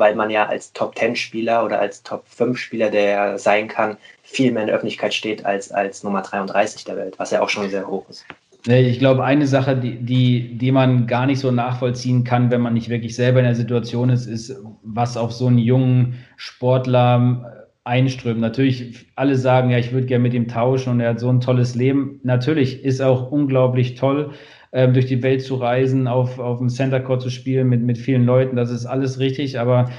[0.00, 4.66] Weil man ja als Top-10-Spieler oder als Top-5-Spieler, der ja sein kann, viel mehr in
[4.66, 8.08] der Öffentlichkeit steht als als Nummer 33 der Welt, was ja auch schon sehr hoch
[8.08, 8.24] ist.
[8.66, 12.74] Ich glaube, eine Sache, die, die, die man gar nicht so nachvollziehen kann, wenn man
[12.74, 18.40] nicht wirklich selber in der Situation ist, ist, was auf so einen jungen Sportler einströmt.
[18.40, 21.40] Natürlich, alle sagen, ja, ich würde gerne mit ihm tauschen und er hat so ein
[21.40, 22.20] tolles Leben.
[22.22, 24.32] Natürlich ist auch unglaublich toll,
[24.72, 27.98] ähm, durch die Welt zu reisen, auf, auf dem Center Court zu spielen mit, mit
[27.98, 28.56] vielen Leuten.
[28.56, 29.90] Das ist alles richtig, aber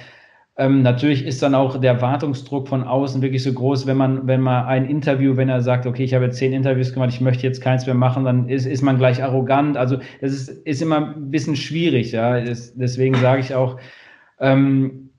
[0.58, 4.42] ähm, natürlich ist dann auch der Erwartungsdruck von außen wirklich so groß, wenn man, wenn
[4.42, 7.62] man ein Interview, wenn er sagt, okay, ich habe zehn Interviews gemacht, ich möchte jetzt
[7.62, 9.78] keins mehr machen, dann ist, ist man gleich arrogant.
[9.78, 12.42] Also das ist, ist immer ein bisschen schwierig, ja.
[12.42, 13.78] Das, deswegen sage ich auch,
[14.40, 15.11] ähm,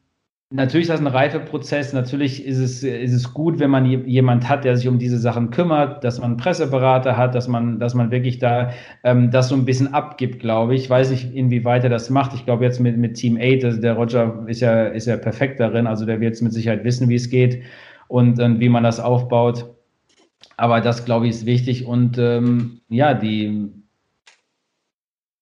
[0.54, 1.94] Natürlich ist das ein Reifeprozess.
[1.94, 5.50] Natürlich ist es, ist es gut, wenn man jemand hat, der sich um diese Sachen
[5.50, 8.70] kümmert, dass man einen Presseberater hat, dass man, dass man wirklich da
[9.02, 10.82] ähm, das so ein bisschen abgibt, glaube ich.
[10.82, 12.34] Ich weiß nicht, inwieweit er das macht.
[12.34, 15.58] Ich glaube jetzt mit, mit Team 8, also der Roger ist ja, ist ja perfekt
[15.58, 15.86] darin.
[15.86, 17.62] Also der wird jetzt mit Sicherheit wissen, wie es geht
[18.08, 19.74] und, und wie man das aufbaut.
[20.58, 21.86] Aber das, glaube ich, ist wichtig.
[21.86, 23.70] Und ähm, ja, die,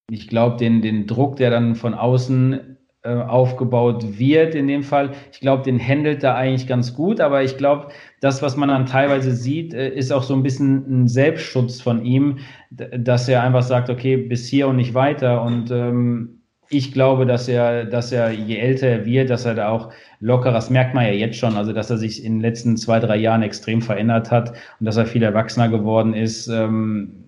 [0.09, 5.13] ich glaube, den, den Druck, der dann von außen äh, aufgebaut wird in dem Fall.
[5.33, 7.89] Ich glaube, den handelt er eigentlich ganz gut, aber ich glaube,
[8.21, 12.05] das, was man dann teilweise sieht, äh, ist auch so ein bisschen ein Selbstschutz von
[12.05, 12.41] ihm,
[12.71, 15.43] dass er einfach sagt, okay, bis hier und nicht weiter.
[15.43, 19.71] Und ähm, ich glaube, dass er, dass er, je älter er wird, dass er da
[19.71, 19.91] auch
[20.21, 23.01] lockerer, das merkt man ja jetzt schon, also dass er sich in den letzten zwei,
[23.01, 27.25] drei Jahren extrem verändert hat und dass er viel erwachsener geworden ist ähm,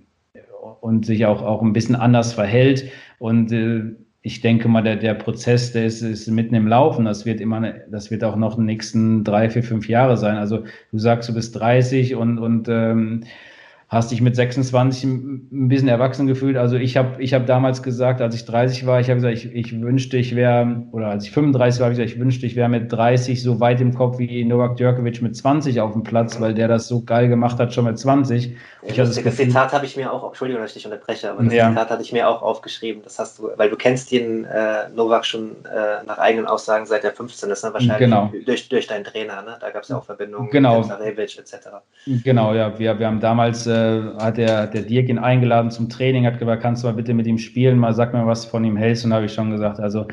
[0.83, 2.91] und sich auch, auch ein bisschen anders verhält.
[3.19, 7.05] Und äh, ich denke mal, der, der Prozess, der ist, ist mitten im Laufen.
[7.05, 7.61] Das wird immer,
[7.91, 10.37] das wird auch noch die nächsten drei, vier, fünf Jahre sein.
[10.37, 13.25] Also du sagst, du bist 30 und, und ähm,
[13.93, 16.57] hast dich mit 26 ein bisschen erwachsen gefühlt.
[16.57, 19.55] Also ich habe ich hab damals gesagt, als ich 30 war, ich habe gesagt, ich,
[19.55, 22.57] ich wünschte, ich wäre, oder als ich 35 war, habe ich gesagt, ich wünschte, ich
[22.57, 26.41] wäre mit 30 so weit im Kopf wie Novak Djokovic mit 20 auf dem Platz,
[26.41, 28.57] weil der das so geil gemacht hat, schon mit 20.
[28.85, 31.53] Ich das, das Zitat habe ich mir auch, Entschuldigung, dass ich dich unterbreche, aber das
[31.53, 31.69] ja.
[31.69, 33.03] Zitat hatte ich mir auch aufgeschrieben.
[33.05, 37.05] Das hast du, weil du kennst den äh, Novak schon äh, nach eigenen Aussagen seit
[37.05, 37.75] der 15 ist, ne?
[37.75, 38.33] wahrscheinlich genau.
[38.47, 39.59] durch, durch deinen Trainer, ne?
[39.61, 40.79] Da gab es ja auch Verbindungen genau.
[40.79, 41.69] mit Zarevic etc.
[42.25, 43.82] Genau, ja, wir, wir haben damals äh,
[44.19, 47.27] hat der, der Dirk ihn eingeladen zum Training, hat gesagt, kannst du mal bitte mit
[47.27, 49.05] ihm spielen, mal sag mir, was von ihm hältst.
[49.05, 50.07] Und habe ich schon gesagt, also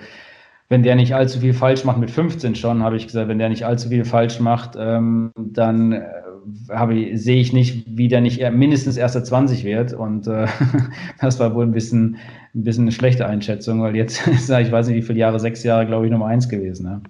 [0.70, 3.50] wenn der nicht allzu viel falsch macht, mit 15 schon, habe ich gesagt, wenn der
[3.50, 8.96] nicht allzu viel falsch macht, ähm, dann äh, sehe ich nicht, wie der nicht mindestens
[8.98, 9.94] erster 20 wird.
[9.94, 10.46] Und äh,
[11.22, 12.18] das war wohl ein bisschen,
[12.54, 15.40] ein bisschen eine schlechte Einschätzung, weil jetzt ist er, ich weiß nicht, wie viele Jahre,
[15.40, 16.86] sechs Jahre, glaube ich, Nummer eins gewesen.
[16.86, 17.02] Ne?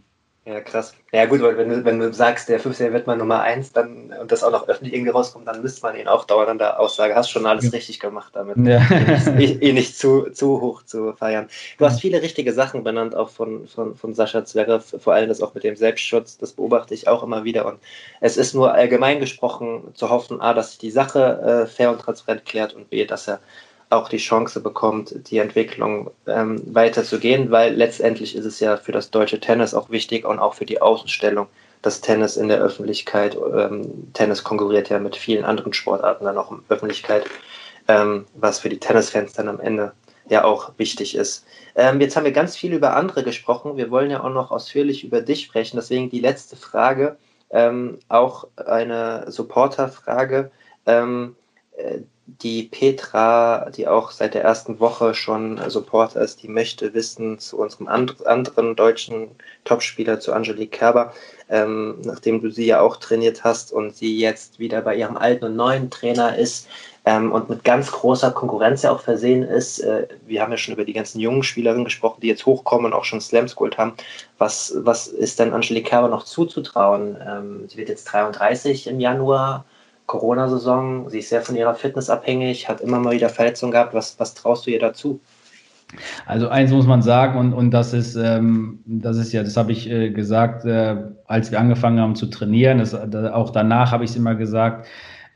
[0.49, 0.95] Ja, krass.
[1.11, 4.11] Ja gut, weil wenn du, wenn du sagst, der 15 wird mal Nummer 1 dann,
[4.19, 7.13] und das auch noch öffentlich irgendwie rauskommt, dann müsste man ihn auch dauernd der Aussage,
[7.13, 7.69] hast schon alles ja.
[7.69, 8.81] richtig gemacht damit, ja.
[9.27, 11.49] ihn, nicht, ihn nicht zu, zu hoch zu feiern.
[11.77, 15.39] Du hast viele richtige Sachen benannt, auch von, von, von Sascha Zverev, vor allem das
[15.39, 17.77] auch mit dem Selbstschutz, das beobachte ich auch immer wieder und
[18.19, 22.01] es ist nur allgemein gesprochen zu hoffen, A, dass sich die Sache äh, fair und
[22.01, 23.39] transparent klärt und B, dass er
[23.89, 29.09] auch die Chance bekommt, die Entwicklung ähm, weiterzugehen, weil letztendlich ist es ja für das
[29.09, 31.47] deutsche Tennis auch wichtig und auch für die Außenstellung,
[31.81, 36.51] dass Tennis in der Öffentlichkeit, ähm, Tennis konkurriert ja mit vielen anderen Sportarten dann auch
[36.51, 37.25] in der Öffentlichkeit,
[37.87, 39.93] ähm, was für die Tennisfans dann am Ende
[40.29, 41.45] ja auch wichtig ist.
[41.75, 43.77] Ähm, jetzt haben wir ganz viel über andere gesprochen.
[43.77, 45.77] Wir wollen ja auch noch ausführlich über dich sprechen.
[45.77, 47.17] Deswegen die letzte Frage,
[47.49, 50.51] ähm, auch eine Supporterfrage.
[50.85, 51.35] Ähm,
[51.77, 51.99] äh,
[52.41, 57.57] die Petra, die auch seit der ersten Woche schon Supporter ist, die möchte wissen zu
[57.57, 59.31] unserem and anderen deutschen
[59.65, 61.13] Topspieler, zu Angelique Kerber,
[61.49, 65.45] ähm, nachdem du sie ja auch trainiert hast und sie jetzt wieder bei ihrem alten
[65.45, 66.69] und neuen Trainer ist
[67.03, 69.79] ähm, und mit ganz großer Konkurrenz ja auch versehen ist.
[69.79, 72.93] Äh, wir haben ja schon über die ganzen jungen Spielerinnen gesprochen, die jetzt hochkommen und
[72.93, 73.93] auch schon Slams geholt haben.
[74.37, 77.17] Was, was ist denn Angelique Kerber noch zuzutrauen?
[77.25, 79.65] Ähm, sie wird jetzt 33 im Januar
[80.09, 81.07] Corona-Saison.
[81.09, 83.93] Sie ist sehr von ihrer Fitness abhängig, hat immer mal wieder Verletzungen gehabt.
[83.93, 85.21] Was, was traust du ihr dazu?
[86.25, 89.71] Also eins muss man sagen, und, und das ist, ähm, das ist ja, das habe
[89.71, 92.79] ich äh, gesagt, äh, als wir angefangen haben zu trainieren.
[92.79, 94.87] Das, da, auch danach habe ich es immer gesagt.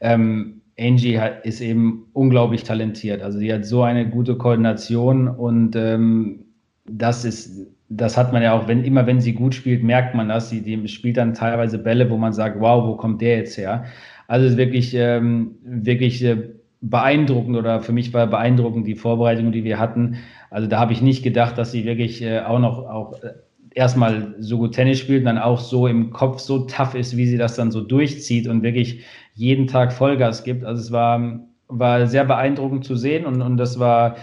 [0.02, 3.22] Ähm, Angie hat, ist eben unglaublich talentiert.
[3.22, 6.46] Also sie hat so eine gute Koordination und ähm,
[6.86, 10.30] das ist, das hat man ja auch, wenn immer wenn sie gut spielt, merkt man
[10.30, 10.50] das.
[10.50, 13.86] Sie die spielt dann teilweise Bälle, wo man sagt, wow, wo kommt der jetzt her?
[14.28, 16.50] Also es ist wirklich, ähm, wirklich äh,
[16.82, 20.18] beeindruckend oder für mich war beeindruckend die Vorbereitung, die wir hatten.
[20.50, 23.34] Also da habe ich nicht gedacht, dass sie wirklich äh, auch noch auch äh,
[23.74, 27.26] erstmal so gut Tennis spielt und dann auch so im Kopf so tough ist, wie
[27.26, 29.04] sie das dann so durchzieht und wirklich
[29.34, 30.64] jeden Tag Vollgas gibt.
[30.64, 34.18] Also es war, war sehr beeindruckend zu sehen und, und das war,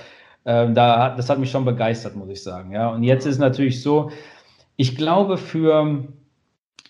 [0.44, 2.72] äh, da, das hat mich schon begeistert, muss ich sagen.
[2.72, 4.10] Ja, und jetzt ist natürlich so,
[4.76, 6.04] ich glaube für,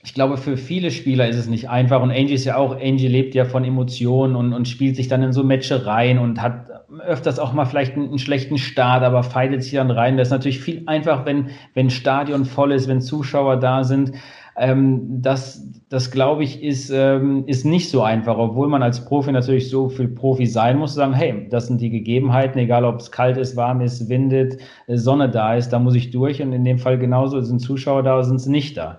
[0.02, 2.02] ich glaube, für viele Spieler ist es nicht einfach.
[2.02, 5.22] Und Angie ist ja auch, Angie lebt ja von Emotionen und, und spielt sich dann
[5.22, 6.68] in so Matchereien und hat
[7.00, 10.16] öfters auch mal vielleicht einen, einen, schlechten Start, aber feilt sich dann rein.
[10.16, 14.12] Das ist natürlich viel einfach, wenn, wenn Stadion voll ist, wenn Zuschauer da sind.
[14.56, 19.32] Ähm, das, das glaube ich, ist, ähm, ist nicht so einfach, obwohl man als Profi
[19.32, 23.12] natürlich so viel Profi sein muss, sagen, hey, das sind die Gegebenheiten, egal ob es
[23.12, 26.64] kalt ist, warm ist, windet, äh, Sonne da ist, da muss ich durch und in
[26.64, 28.98] dem Fall genauso sind Zuschauer da, sind sie nicht da.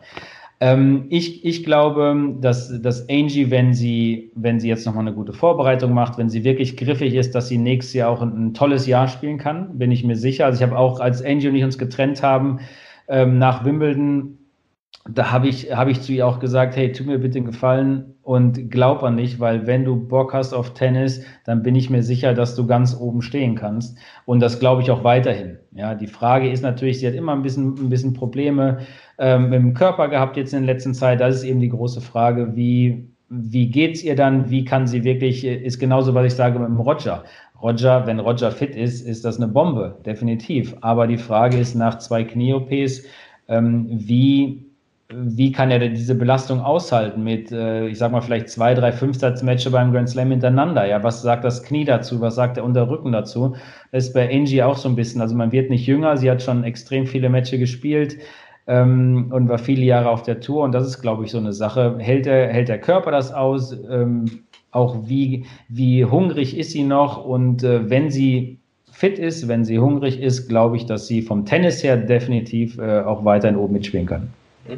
[0.61, 5.33] Ähm, ich, ich glaube, dass, dass Angie, wenn sie, wenn sie jetzt nochmal eine gute
[5.33, 8.85] Vorbereitung macht, wenn sie wirklich griffig ist, dass sie nächstes Jahr auch ein, ein tolles
[8.85, 10.45] Jahr spielen kann, bin ich mir sicher.
[10.45, 12.59] Also ich habe auch, als Angie und ich uns getrennt haben,
[13.07, 14.37] ähm, nach Wimbledon,
[15.09, 18.13] da habe ich, hab ich zu ihr auch gesagt, hey, tu mir bitte einen Gefallen
[18.21, 22.03] und glaub an mich, weil wenn du Bock hast auf Tennis, dann bin ich mir
[22.03, 23.97] sicher, dass du ganz oben stehen kannst.
[24.25, 25.57] Und das glaube ich auch weiterhin.
[25.71, 28.79] Ja, die Frage ist natürlich, sie hat immer ein bisschen, ein bisschen Probleme
[29.21, 31.21] ähm, dem Körper gehabt jetzt in der letzten Zeit.
[31.21, 34.49] Das ist eben die große Frage, wie, wie geht's ihr dann?
[34.49, 37.23] Wie kann sie wirklich, ist genauso, was ich sage mit dem Roger.
[37.61, 40.75] Roger, wenn Roger fit ist, ist das eine Bombe, definitiv.
[40.81, 43.03] Aber die Frage ist nach zwei Knie-OPs,
[43.47, 44.65] ähm, wie
[45.13, 48.91] wie kann er denn diese Belastung aushalten mit, äh, ich sag mal, vielleicht zwei, drei
[48.91, 50.85] Fünfsatz-Matches beim Grand Slam hintereinander?
[50.85, 52.21] Ja, was sagt das Knie dazu?
[52.21, 53.55] Was sagt der Unterrücken dazu?
[53.91, 55.21] Das ist bei Angie auch so ein bisschen.
[55.21, 56.17] Also man wird nicht jünger.
[56.17, 58.17] Sie hat schon extrem viele Matches gespielt
[58.67, 60.63] ähm, und war viele Jahre auf der Tour.
[60.63, 61.95] Und das ist, glaube ich, so eine Sache.
[61.99, 63.75] Hält der, hält der Körper das aus?
[63.89, 67.23] Ähm, auch wie, wie hungrig ist sie noch?
[67.25, 68.57] Und äh, wenn sie
[68.91, 73.01] fit ist, wenn sie hungrig ist, glaube ich, dass sie vom Tennis her definitiv äh,
[73.01, 74.31] auch weiterhin oben mitspielen kann.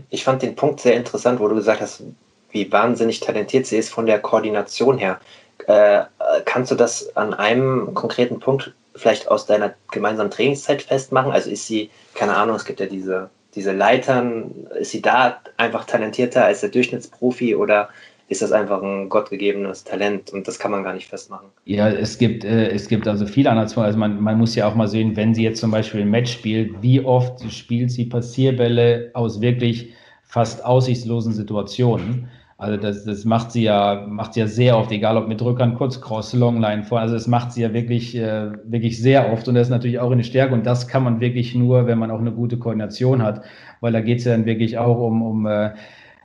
[0.09, 2.03] Ich fand den Punkt sehr interessant, wo du gesagt hast,
[2.51, 5.19] wie wahnsinnig talentiert sie ist von der Koordination her.
[5.67, 6.03] Äh,
[6.45, 11.31] kannst du das an einem konkreten Punkt vielleicht aus deiner gemeinsamen Trainingszeit festmachen?
[11.31, 15.85] Also ist sie, keine Ahnung, es gibt ja diese, diese Leitern, ist sie da einfach
[15.85, 17.89] talentierter als der Durchschnittsprofi oder
[18.29, 21.47] ist das einfach ein gottgegebenes Talent und das kann man gar nicht festmachen.
[21.65, 23.87] Ja, es gibt, äh, es gibt also viele Anhaltspunkte.
[23.87, 26.31] Also man, man muss ja auch mal sehen, wenn sie jetzt zum Beispiel ein Match
[26.31, 29.93] spielt, wie oft spielt sie Passierbälle aus wirklich
[30.23, 32.29] fast aussichtslosen Situationen.
[32.63, 35.75] Also das, das macht sie ja, macht sie ja sehr oft, egal ob mit Rückern,
[35.75, 36.99] Kurzcross, Longline vor.
[36.99, 40.11] Also das macht sie ja wirklich, äh, wirklich sehr oft und das ist natürlich auch
[40.11, 43.43] eine Stärke und das kann man wirklich nur, wenn man auch eine gute Koordination hat,
[43.81, 45.71] weil da geht es ja dann wirklich auch um, um äh,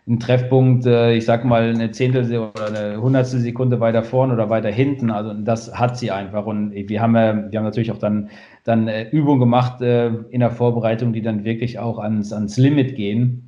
[0.07, 4.49] ein Treffpunkt, äh, ich sag mal, eine Zehntel oder eine Hundertstel Sekunde weiter vorne oder
[4.49, 5.11] weiter hinten.
[5.11, 6.47] Also das hat sie einfach.
[6.47, 8.31] Und wir haben, äh, wir haben natürlich auch dann,
[8.65, 13.48] dann äh, Übungen gemacht in der Vorbereitung, die dann wirklich auch ans, ans Limit gehen.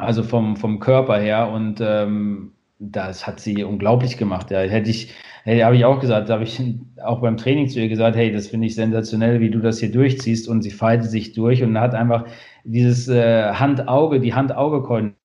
[0.00, 1.50] Also vom, vom Körper her.
[1.50, 4.50] Und ähm, das hat sie unglaublich gemacht.
[4.50, 6.62] Ja, hätte ich, hey, habe ich auch gesagt, habe ich
[7.02, 9.92] auch beim Training zu ihr gesagt, hey, das finde ich sensationell, wie du das hier
[9.92, 10.48] durchziehst.
[10.48, 12.24] Und sie faltet sich durch und hat einfach
[12.64, 15.20] dieses äh, Hand-Auge, die Hand-Auge-Koordination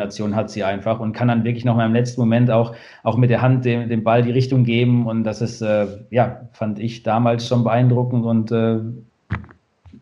[0.00, 3.16] Koordination hat sie einfach und kann dann wirklich noch mal im letzten Moment auch, auch
[3.16, 5.06] mit der Hand dem, dem Ball die Richtung geben.
[5.06, 8.78] Und das ist, äh, ja, fand ich damals schon beeindruckend und äh,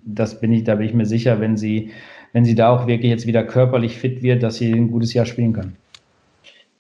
[0.05, 1.91] das bin ich, da bin ich mir sicher, wenn sie,
[2.33, 5.27] wenn sie da auch wirklich jetzt wieder körperlich fit wird, dass sie ein gutes Jahr
[5.27, 5.77] spielen kann.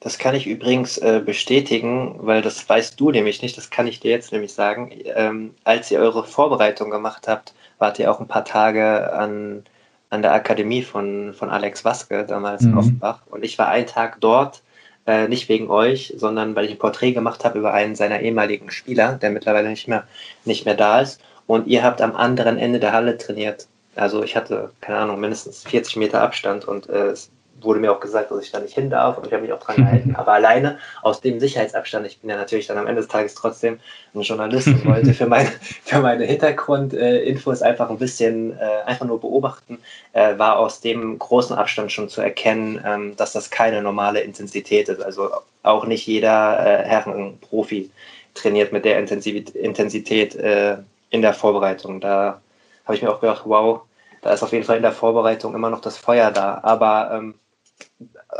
[0.00, 3.98] Das kann ich übrigens äh, bestätigen, weil das weißt du nämlich nicht, das kann ich
[4.00, 4.92] dir jetzt nämlich sagen.
[5.16, 9.64] Ähm, als ihr eure Vorbereitung gemacht habt, wart ihr auch ein paar Tage an
[10.10, 12.78] an der Akademie von, von Alex Waske, damals mhm.
[12.78, 13.20] Offenbach.
[13.26, 14.62] Und ich war einen Tag dort,
[15.06, 18.70] äh, nicht wegen euch, sondern weil ich ein Porträt gemacht habe über einen seiner ehemaligen
[18.70, 20.04] Spieler, der mittlerweile nicht mehr,
[20.44, 21.20] nicht mehr da ist.
[21.46, 23.68] Und ihr habt am anderen Ende der Halle trainiert.
[23.98, 27.14] Also ich hatte, keine Ahnung, mindestens 40 Meter Abstand und äh,
[27.60, 29.60] wurde mir auch gesagt, dass ich da nicht hin darf und ich habe mich auch
[29.60, 30.14] dran gehalten.
[30.16, 33.80] Aber alleine aus dem Sicherheitsabstand, ich bin ja natürlich dann am Ende des Tages trotzdem
[34.14, 35.48] ein Journalist und wollte für meine,
[35.84, 39.78] für meine Hintergrundinfos einfach ein bisschen äh, einfach nur beobachten,
[40.12, 44.88] äh, war aus dem großen Abstand schon zu erkennen, ähm, dass das keine normale Intensität
[44.88, 45.02] ist.
[45.02, 45.30] Also
[45.62, 47.90] auch nicht jeder äh, Herrenprofi
[48.34, 52.00] trainiert mit der Intensität in der Vorbereitung.
[52.00, 52.40] Da
[52.84, 53.80] habe ich mir auch gedacht, wow,
[54.22, 56.60] da ist auf jeden Fall in der Vorbereitung immer noch das Feuer da.
[56.62, 57.34] Aber ähm,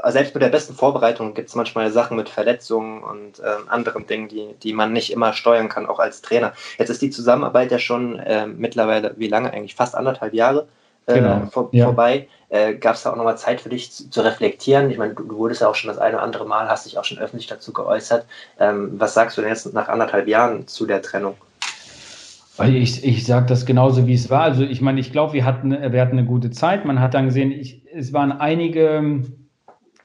[0.08, 4.28] selbst mit der besten Vorbereitung gibt es manchmal Sachen mit Verletzungen und ähm, anderen Dingen,
[4.28, 6.52] die, die man nicht immer steuern kann, auch als Trainer.
[6.78, 9.74] Jetzt ist die Zusammenarbeit ja schon äh, mittlerweile, wie lange eigentlich?
[9.74, 10.68] Fast anderthalb Jahre
[11.06, 11.46] äh, genau.
[11.46, 11.86] vor, ja.
[11.86, 12.28] vorbei.
[12.50, 14.90] Äh, Gab es da auch nochmal Zeit für dich zu, zu reflektieren?
[14.90, 16.98] Ich meine, du, du, wurdest ja auch schon das eine oder andere Mal, hast dich
[16.98, 18.26] auch schon öffentlich dazu geäußert.
[18.58, 21.36] Ähm, was sagst du denn jetzt nach anderthalb Jahren zu der Trennung?
[22.66, 24.42] Ich, ich sage das genauso, wie es war.
[24.42, 26.84] Also ich meine, ich glaube, wir hatten, wir hatten eine gute Zeit.
[26.84, 29.22] Man hat dann gesehen, ich, es waren einige,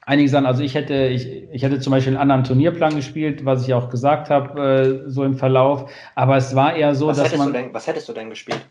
[0.02, 0.46] einige Sachen.
[0.46, 3.90] Also ich hätte, ich, ich hätte zum Beispiel einen anderen Turnierplan gespielt, was ich auch
[3.90, 5.92] gesagt habe, äh, so im Verlauf.
[6.16, 7.54] Aber es war eher so, was dass man.
[7.54, 8.62] Denn, was hättest du denn gespielt?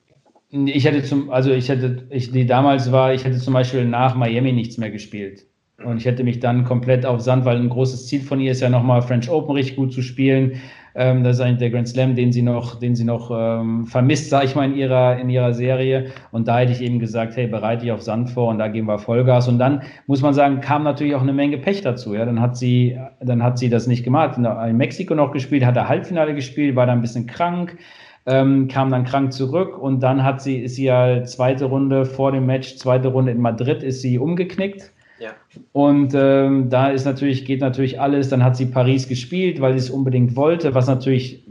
[0.50, 4.14] Ich hätte zum, also ich hätte, ich, die damals war, ich hätte zum Beispiel nach
[4.14, 5.46] Miami nichts mehr gespielt.
[5.82, 8.60] Und ich hätte mich dann komplett auf Sand, weil ein großes Ziel von ihr ist
[8.60, 10.60] ja nochmal French Open richtig gut zu spielen.
[10.94, 14.30] Ähm, das ist eigentlich der Grand Slam, den sie noch, den sie noch ähm, vermisst,
[14.30, 16.06] sage ich mal, in ihrer, in ihrer Serie.
[16.30, 18.88] Und da hätte ich eben gesagt, hey, bereite dich auf Sand vor und da geben
[18.88, 19.48] wir Vollgas.
[19.48, 22.14] Und dann muss man sagen, kam natürlich auch eine Menge Pech dazu.
[22.14, 24.36] Ja, dann hat sie, dann hat sie das nicht gemacht.
[24.36, 27.78] In Mexiko noch gespielt, hat er Halbfinale gespielt, war da ein bisschen krank.
[28.24, 32.30] Ähm, kam dann krank zurück und dann hat sie, ist sie ja zweite Runde vor
[32.30, 35.30] dem Match, zweite Runde in Madrid, ist sie umgeknickt ja.
[35.72, 38.28] Und ähm, da ist natürlich, geht natürlich alles.
[38.28, 41.46] Dann hat sie Paris gespielt, weil sie es unbedingt wollte, was natürlich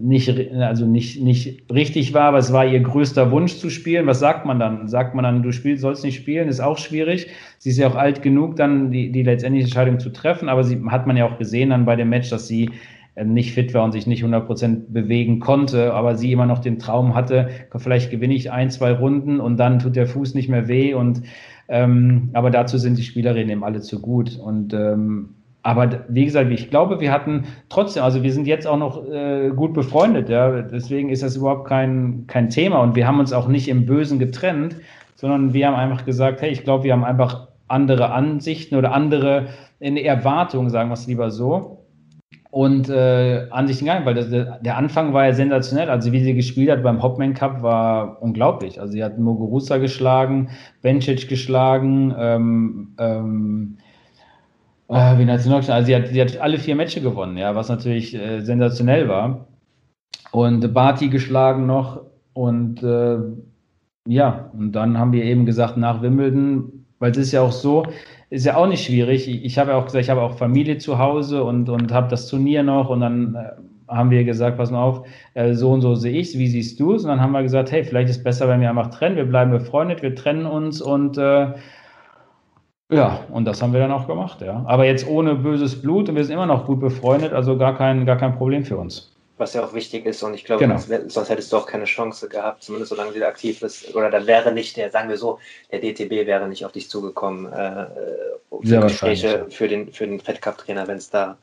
[0.00, 4.06] nicht, also nicht, nicht richtig war, aber es war ihr größter Wunsch zu spielen.
[4.06, 4.86] Was sagt man dann?
[4.86, 7.26] Sagt man dann, du spielst, sollst nicht spielen, ist auch schwierig.
[7.58, 10.80] Sie ist ja auch alt genug, dann die, die letztendliche Entscheidung zu treffen, aber sie
[10.88, 12.70] hat man ja auch gesehen dann bei dem Match, dass sie
[13.16, 16.78] äh, nicht fit war und sich nicht 100% bewegen konnte, aber sie immer noch den
[16.78, 20.68] Traum hatte, vielleicht gewinne ich ein, zwei Runden und dann tut der Fuß nicht mehr
[20.68, 21.22] weh und
[21.68, 24.38] ähm, aber dazu sind die Spielerinnen eben alle zu gut.
[24.38, 28.78] Und ähm, aber wie gesagt, ich glaube, wir hatten trotzdem, also wir sind jetzt auch
[28.78, 30.62] noch äh, gut befreundet, ja.
[30.62, 32.80] Deswegen ist das überhaupt kein, kein Thema.
[32.80, 34.76] Und wir haben uns auch nicht im Bösen getrennt,
[35.14, 39.48] sondern wir haben einfach gesagt, hey, ich glaube, wir haben einfach andere Ansichten oder andere
[39.80, 41.77] eine Erwartung, sagen wir es lieber so
[42.50, 45.90] und äh, Ansichten nicht, weil das, der Anfang war ja sensationell.
[45.90, 48.80] Also wie sie gespielt hat beim Hopman Cup war unglaublich.
[48.80, 50.48] Also sie hat Muguruza geschlagen,
[50.80, 53.78] Bencic geschlagen, ähm, ähm,
[54.88, 55.74] äh, geschlagen?
[55.74, 59.46] Also sie hat, sie hat alle vier Matches gewonnen, ja, was natürlich äh, sensationell war.
[60.32, 62.00] Und Barty geschlagen noch
[62.32, 63.18] und äh,
[64.06, 67.84] ja, und dann haben wir eben gesagt, nach Wimbledon, weil es ist ja auch so,
[68.30, 69.28] ist ja auch nicht schwierig.
[69.28, 72.08] Ich, ich habe ja auch gesagt, ich habe auch Familie zu Hause und, und habe
[72.08, 75.80] das Turnier noch und dann äh, haben wir gesagt, pass mal auf, äh, so und
[75.80, 77.04] so sehe ich es, wie siehst du es?
[77.04, 79.24] Und dann haben wir gesagt, hey, vielleicht ist es besser, wenn wir einfach trennen, wir
[79.24, 81.52] bleiben befreundet, wir trennen uns und äh,
[82.90, 84.64] ja, und das haben wir dann auch gemacht, ja.
[84.66, 88.06] Aber jetzt ohne böses Blut und wir sind immer noch gut befreundet, also gar kein,
[88.06, 90.22] gar kein Problem für uns was ja auch wichtig ist.
[90.22, 90.78] Und ich glaube, genau.
[90.78, 93.94] sonst, sonst, hättest du auch keine Chance gehabt, zumindest solange sie aktiv ist.
[93.94, 95.38] Oder dann wäre nicht der, sagen wir so,
[95.70, 97.86] der DTB wäre nicht auf dich zugekommen äh,
[98.62, 101.36] für Gespräche für den, für den Fed Cup Trainer, wenn es da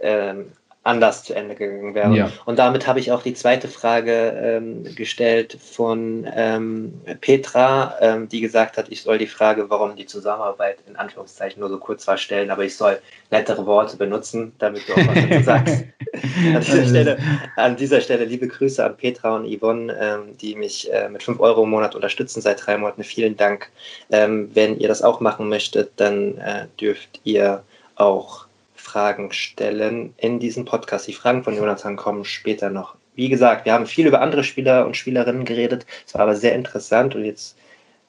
[0.00, 0.52] ähm,
[0.84, 2.12] anders zu Ende gegangen wäre.
[2.12, 2.32] Ja.
[2.44, 8.40] Und damit habe ich auch die zweite Frage ähm, gestellt von ähm, Petra, ähm, die
[8.40, 12.16] gesagt hat, ich soll die Frage, warum die Zusammenarbeit in Anführungszeichen nur so kurz war,
[12.16, 12.98] stellen, aber ich soll
[13.30, 15.84] nettere Worte benutzen, damit du auch was dazu sagst.
[16.54, 17.18] an, dieser Stelle,
[17.56, 21.38] an dieser Stelle liebe Grüße an Petra und Yvonne, ähm, die mich äh, mit 5
[21.38, 23.04] Euro im Monat unterstützen seit drei Monaten.
[23.04, 23.70] Vielen Dank.
[24.10, 27.62] Ähm, wenn ihr das auch machen möchtet, dann äh, dürft ihr
[27.94, 28.46] auch
[28.92, 31.06] Fragen stellen in diesem Podcast.
[31.06, 32.94] Die Fragen von Jonathan kommen später noch.
[33.14, 35.86] Wie gesagt, wir haben viel über andere Spieler und Spielerinnen geredet.
[36.06, 37.56] Es war aber sehr interessant und jetzt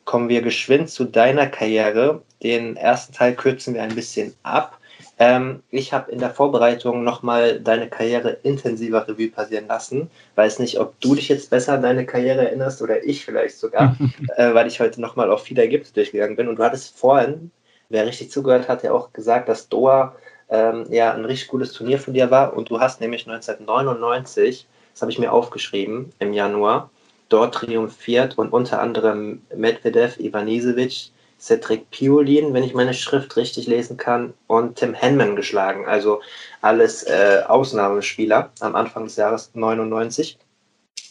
[0.04, 2.22] kommen wir geschwind zu deiner Karriere.
[2.42, 4.78] Den ersten Teil kürzen wir ein bisschen ab.
[5.20, 10.10] Ähm, ich habe in der Vorbereitung nochmal deine Karriere intensiver Revue passieren lassen.
[10.36, 13.96] Weiß nicht, ob du dich jetzt besser an deine Karriere erinnerst oder ich vielleicht sogar,
[14.36, 16.50] äh, weil ich heute nochmal auf viele Ergebnisse durchgegangen bin.
[16.50, 17.52] Und du hattest vorhin,
[17.88, 20.14] wer richtig zugehört hat, ja auch gesagt, dass Doha
[20.50, 22.56] ähm, ja ein richtig gutes Turnier von dir war.
[22.56, 26.90] Und du hast nämlich 1999, das habe ich mir aufgeschrieben, im Januar,
[27.30, 33.98] dort triumphiert und unter anderem Medvedev, Ivanisevic, Cedric Piolin, wenn ich meine Schrift richtig lesen
[33.98, 35.86] kann, und Tim Henman geschlagen.
[35.86, 36.22] Also
[36.62, 40.38] alles äh, Ausnahmespieler am Anfang des Jahres 99.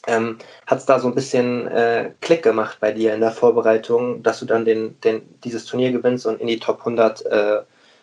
[0.06, 4.22] Ähm, Hat es da so ein bisschen äh, Klick gemacht bei dir in der Vorbereitung,
[4.22, 7.60] dass du dann den, den, dieses Turnier gewinnst und in die Top 100 äh,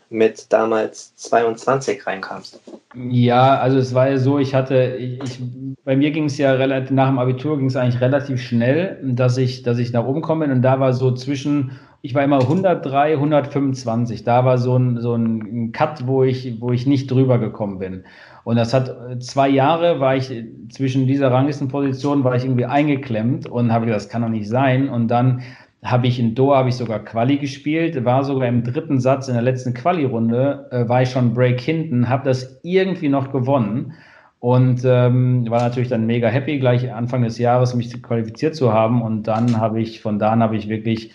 [0.10, 2.62] mit damals 22 reinkamst?
[2.95, 5.39] Ja, also es war ja so, ich hatte, ich,
[5.84, 9.38] bei mir ging es ja relativ, nach dem Abitur ging es eigentlich relativ schnell, dass
[9.38, 13.14] ich, dass ich nach oben komme und da war so zwischen, ich war immer 103,
[13.14, 17.78] 125, da war so ein, so ein Cut, wo ich, wo ich nicht drüber gekommen
[17.78, 18.03] bin.
[18.43, 20.32] Und das hat zwei Jahre war ich
[20.70, 24.89] zwischen dieser Ranglistenposition war ich irgendwie eingeklemmt und habe gedacht, das kann doch nicht sein.
[24.89, 25.41] Und dann
[25.84, 29.34] habe ich in Doha habe ich sogar Quali gespielt, war sogar im dritten Satz in
[29.34, 33.94] der letzten Quali-Runde, äh, war ich schon Break hinten, habe das irgendwie noch gewonnen
[34.40, 39.02] und ähm, war natürlich dann mega happy, gleich Anfang des Jahres mich qualifiziert zu haben.
[39.02, 41.12] Und dann habe ich, von da an habe ich wirklich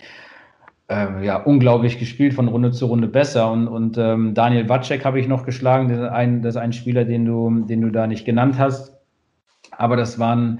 [0.89, 3.51] äh, ja, unglaublich gespielt, von Runde zu Runde besser.
[3.51, 6.73] Und, und ähm, Daniel Wacek habe ich noch geschlagen, das ist, ein, das ist ein
[6.73, 8.95] Spieler, den du, den du da nicht genannt hast.
[9.71, 10.59] Aber das waren,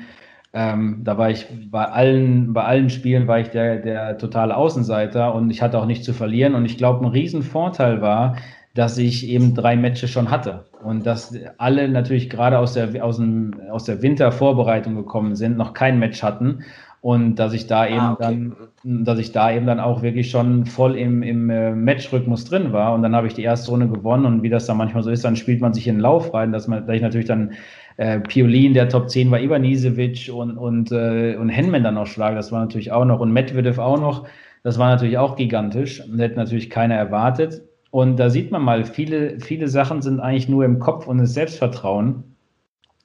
[0.56, 5.36] ähm, da war ich bei allen, bei allen Spielen war ich der, der totale Außenseiter
[5.36, 6.56] und ich hatte auch nicht zu verlieren.
[6.56, 8.38] Und ich glaube, ein Riesenvorteil war,
[8.74, 13.18] dass ich eben drei Matches schon hatte und dass alle natürlich gerade aus der, aus,
[13.18, 16.64] dem, aus der Wintervorbereitung gekommen sind, noch kein Match hatten
[17.02, 18.56] und dass ich da ah, eben okay.
[18.84, 22.74] dann, dass ich da eben dann auch wirklich schon voll im, im äh, Matchrhythmus drin
[22.74, 25.10] war und dann habe ich die erste Runde gewonnen und wie das dann manchmal so
[25.10, 27.52] ist, dann spielt man sich in den Lauf rein, dass man, dass ich natürlich dann
[27.98, 32.36] äh, Piolin, der Top 10 war, Ivanisevic und, und, äh, und Henman dann noch schlage,
[32.36, 33.20] das war natürlich auch noch.
[33.20, 34.28] Und Medvedev auch noch,
[34.64, 36.02] das war natürlich auch gigantisch.
[36.02, 37.62] Und hätte natürlich keiner erwartet.
[37.92, 41.34] Und da sieht man mal, viele, viele Sachen sind eigentlich nur im Kopf und das
[41.34, 42.36] Selbstvertrauen.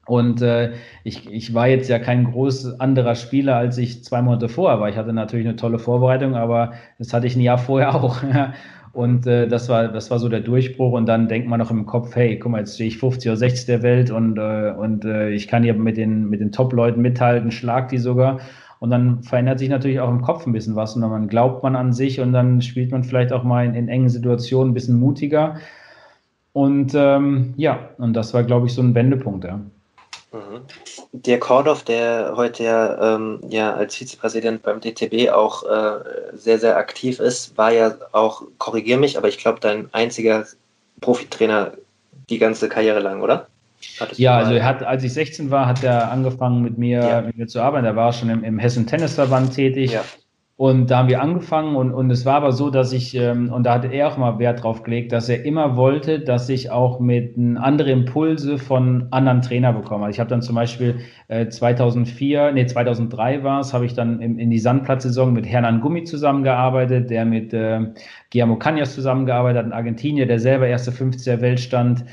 [0.06, 0.72] Und äh,
[1.04, 4.88] ich, ich war jetzt ja kein groß anderer Spieler, als ich zwei Monate vorher war.
[4.88, 8.20] Ich hatte natürlich eine tolle Vorbereitung, aber das hatte ich ein Jahr vorher auch.
[8.92, 10.92] Und äh, das, war, das war so der Durchbruch.
[10.92, 13.36] Und dann denkt man noch im Kopf, hey, guck mal, jetzt stehe ich 50 oder
[13.36, 17.00] 60 der Welt und, äh, und äh, ich kann hier mit den, mit den Top-Leuten
[17.00, 18.40] mithalten, schlag die sogar.
[18.80, 20.96] Und dann verändert sich natürlich auch im Kopf ein bisschen was.
[20.96, 23.88] Und dann glaubt man an sich und dann spielt man vielleicht auch mal in, in
[23.88, 25.56] engen Situationen ein bisschen mutiger.
[26.52, 29.60] Und ähm, ja, und das war, glaube ich, so ein Wendepunkt, ja.
[30.32, 30.60] Mhm.
[31.12, 36.04] Der Kordoff, der heute ja, ähm, ja als Vizepräsident beim DTB auch äh,
[36.34, 40.46] sehr, sehr aktiv ist, war ja auch, korrigier mich, aber ich glaube, dein einziger
[41.00, 41.72] Profitrainer
[42.28, 43.48] die ganze Karriere lang, oder?
[44.16, 47.20] ja, also er hat, als ich 16 war, hat er angefangen mit mir, ja.
[47.22, 47.86] mit mir zu arbeiten.
[47.86, 49.92] Er war schon im, im Hessen Tennisverband tätig.
[49.92, 50.04] Ja.
[50.60, 53.64] Und da haben wir angefangen und, und es war aber so, dass ich, ähm, und
[53.64, 57.00] da hatte er auch mal Wert drauf gelegt, dass er immer wollte, dass ich auch
[57.00, 60.04] mit andere Impulse von anderen Trainer bekomme.
[60.04, 64.20] Also ich habe dann zum Beispiel äh, 2004, nee 2003 war es, habe ich dann
[64.20, 67.80] in, in die Sandplatzsaison mit Hernan Gummi zusammengearbeitet, der mit äh,
[68.30, 72.04] Guillermo Cañas zusammengearbeitet hat, ein Argentinier, der selber erste 50 der Welt stand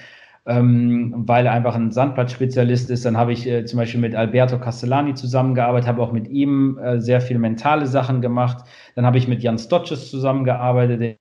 [0.47, 3.05] ähm, weil er einfach ein Sandplatzspezialist ist.
[3.05, 7.01] Dann habe ich äh, zum Beispiel mit Alberto Castellani zusammengearbeitet, habe auch mit ihm äh,
[7.01, 8.65] sehr viele mentale Sachen gemacht.
[8.95, 11.19] Dann habe ich mit Jan Stotches zusammengearbeitet,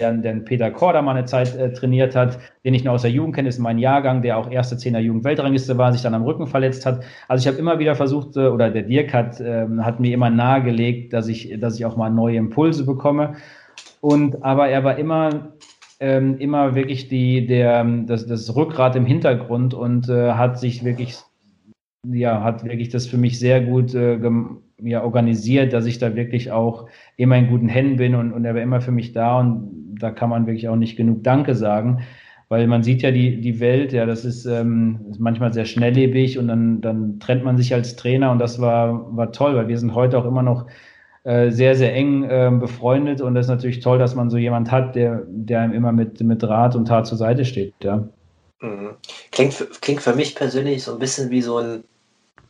[0.00, 3.36] der, der Peter Kordermann eine Zeit äh, trainiert hat, den ich noch aus der Jugend
[3.36, 6.84] kenne, ist mein Jahrgang, der auch erste Zehner Jugendweltrangliste war, sich dann am Rücken verletzt
[6.84, 7.04] hat.
[7.28, 10.30] Also ich habe immer wieder versucht, äh, oder der Dirk hat, äh, hat mir immer
[10.30, 13.34] nahegelegt, dass ich, dass ich auch mal neue Impulse bekomme.
[14.00, 15.54] Und aber er war immer
[16.04, 21.16] ähm, immer wirklich die, der, das, das Rückgrat im Hintergrund und äh, hat sich wirklich,
[22.06, 24.18] ja, hat wirklich das für mich sehr gut äh,
[24.82, 28.54] ja, organisiert, dass ich da wirklich auch immer in guten Händen bin und, und er
[28.54, 32.02] war immer für mich da und da kann man wirklich auch nicht genug Danke sagen.
[32.50, 36.38] Weil man sieht ja die, die Welt, ja, das ist, ähm, ist manchmal sehr schnelllebig
[36.38, 39.78] und dann, dann trennt man sich als Trainer und das war, war toll, weil wir
[39.78, 40.66] sind heute auch immer noch
[41.24, 44.70] äh, sehr, sehr eng äh, befreundet und das ist natürlich toll, dass man so jemand
[44.70, 47.74] hat, der, der einem immer mit, mit Rat und Tat zur Seite steht.
[47.82, 48.06] Ja.
[48.60, 48.90] Mhm.
[49.32, 51.84] Klingt, klingt für mich persönlich so ein bisschen wie so ein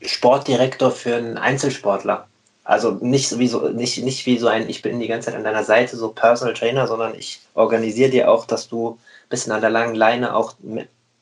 [0.03, 2.27] Sportdirektor für einen Einzelsportler.
[2.65, 5.45] Also nicht wie so, nicht, nicht wie so ein, ich bin die ganze Zeit an
[5.45, 9.61] deiner Seite, so Personal Trainer, sondern ich organisiere dir auch, dass du ein bisschen an
[9.61, 10.55] der langen Leine auch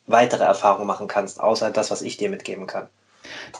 [0.07, 2.87] weitere Erfahrungen machen kannst, außer das, was ich dir mitgeben kann.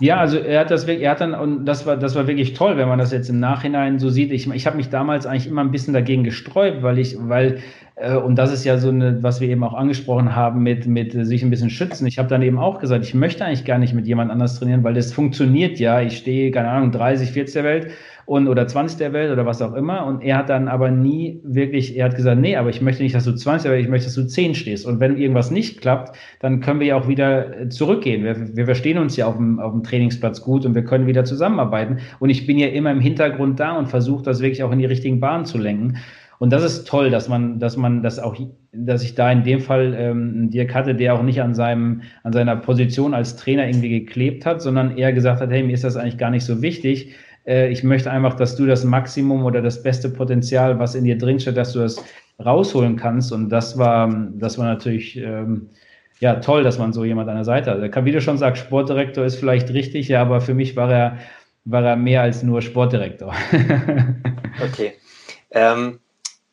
[0.01, 2.55] Ja, also er hat das wirklich, er hat dann, und das war, das war wirklich
[2.55, 4.33] toll, wenn man das jetzt im Nachhinein so sieht.
[4.33, 7.61] Ich, ich habe mich damals eigentlich immer ein bisschen dagegen gesträubt, weil ich, weil,
[7.97, 11.13] äh, und das ist ja so eine, was wir eben auch angesprochen haben, mit, mit
[11.13, 12.07] sich ein bisschen schützen.
[12.07, 14.83] Ich habe dann eben auch gesagt, ich möchte eigentlich gar nicht mit jemand anders trainieren,
[14.85, 16.01] weil das funktioniert ja.
[16.01, 17.93] Ich stehe, keine Ahnung, 30, 40 der Welt
[18.33, 20.07] und oder 20 der Welt oder was auch immer.
[20.07, 23.15] Und er hat dann aber nie wirklich, er hat gesagt, nee, aber ich möchte nicht,
[23.15, 24.87] dass du 20 der Welt, ich möchte, dass du 10 stehst.
[24.87, 28.25] Und wenn irgendwas nicht klappt, dann können wir ja auch wieder äh, zurückgehen.
[28.25, 31.27] Wir, wir verstehen uns ja auf dem, auf dem Trainingsplatz gut und wir können wieder
[31.27, 31.99] zusammenarbeiten.
[32.21, 34.87] Und ich bin ja immer im Hintergrund da und versuche das wirklich auch in die
[34.87, 35.99] richtigen Bahnen zu lenken.
[36.39, 38.35] Und das ist toll, dass man, dass man das auch,
[38.73, 42.33] dass ich da in dem Fall ähm, Dirk hatte, der auch nicht an seinem, an
[42.33, 45.97] seiner Position als Trainer irgendwie geklebt hat, sondern eher gesagt hat, hey, mir ist das
[45.97, 47.15] eigentlich gar nicht so wichtig.
[47.47, 51.19] Äh, ich möchte einfach, dass du das Maximum oder das beste Potenzial, was in dir
[51.19, 52.03] drinsteht, dass du das
[52.45, 53.33] rausholen kannst.
[53.33, 55.69] Und das war, das war natürlich ähm,
[56.21, 58.05] ja toll, dass man so jemand an der Seite hat.
[58.05, 61.19] Wie du schon sagst, Sportdirektor ist vielleicht richtig, ja, aber für mich war er,
[61.65, 63.35] war er mehr als nur Sportdirektor.
[64.65, 64.95] okay.
[65.51, 65.99] Ähm,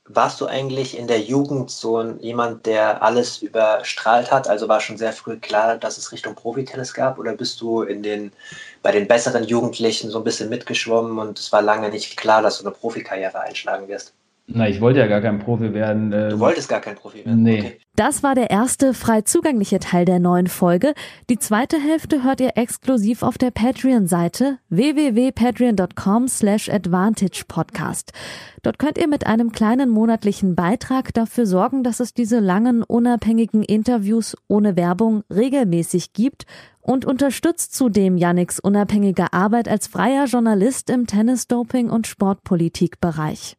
[0.10, 4.48] warst du eigentlich in der Jugend so jemand, der alles überstrahlt hat?
[4.48, 7.20] Also war schon sehr früh klar, dass es Richtung Profitennis gab?
[7.20, 8.34] Oder bist du in den,
[8.82, 12.60] bei den besseren Jugendlichen so ein bisschen mitgeschwommen und es war lange nicht klar, dass
[12.60, 14.14] du eine Profikarriere einschlagen wirst?
[14.52, 16.12] Na, ich wollte ja gar kein Profi werden.
[16.12, 17.44] Äh, du wolltest gar kein Profi werden?
[17.44, 17.60] Nee.
[17.60, 17.80] Okay.
[17.96, 20.94] Das war der erste frei zugängliche Teil der neuen Folge.
[21.30, 28.14] Die zweite Hälfte hört ihr exklusiv auf der Patreon-Seite www.patreon.com slash advantagepodcast.
[28.64, 33.64] Dort könnt ihr mit einem kleinen monatlichen Beitrag dafür sorgen, dass es diese langen, unabhängigen
[33.64, 36.46] Interviews ohne Werbung regelmäßig gibt
[36.82, 43.58] und unterstützt zudem Yannicks unabhängige Arbeit als freier Journalist im Tennis-Doping- und Sportpolitikbereich.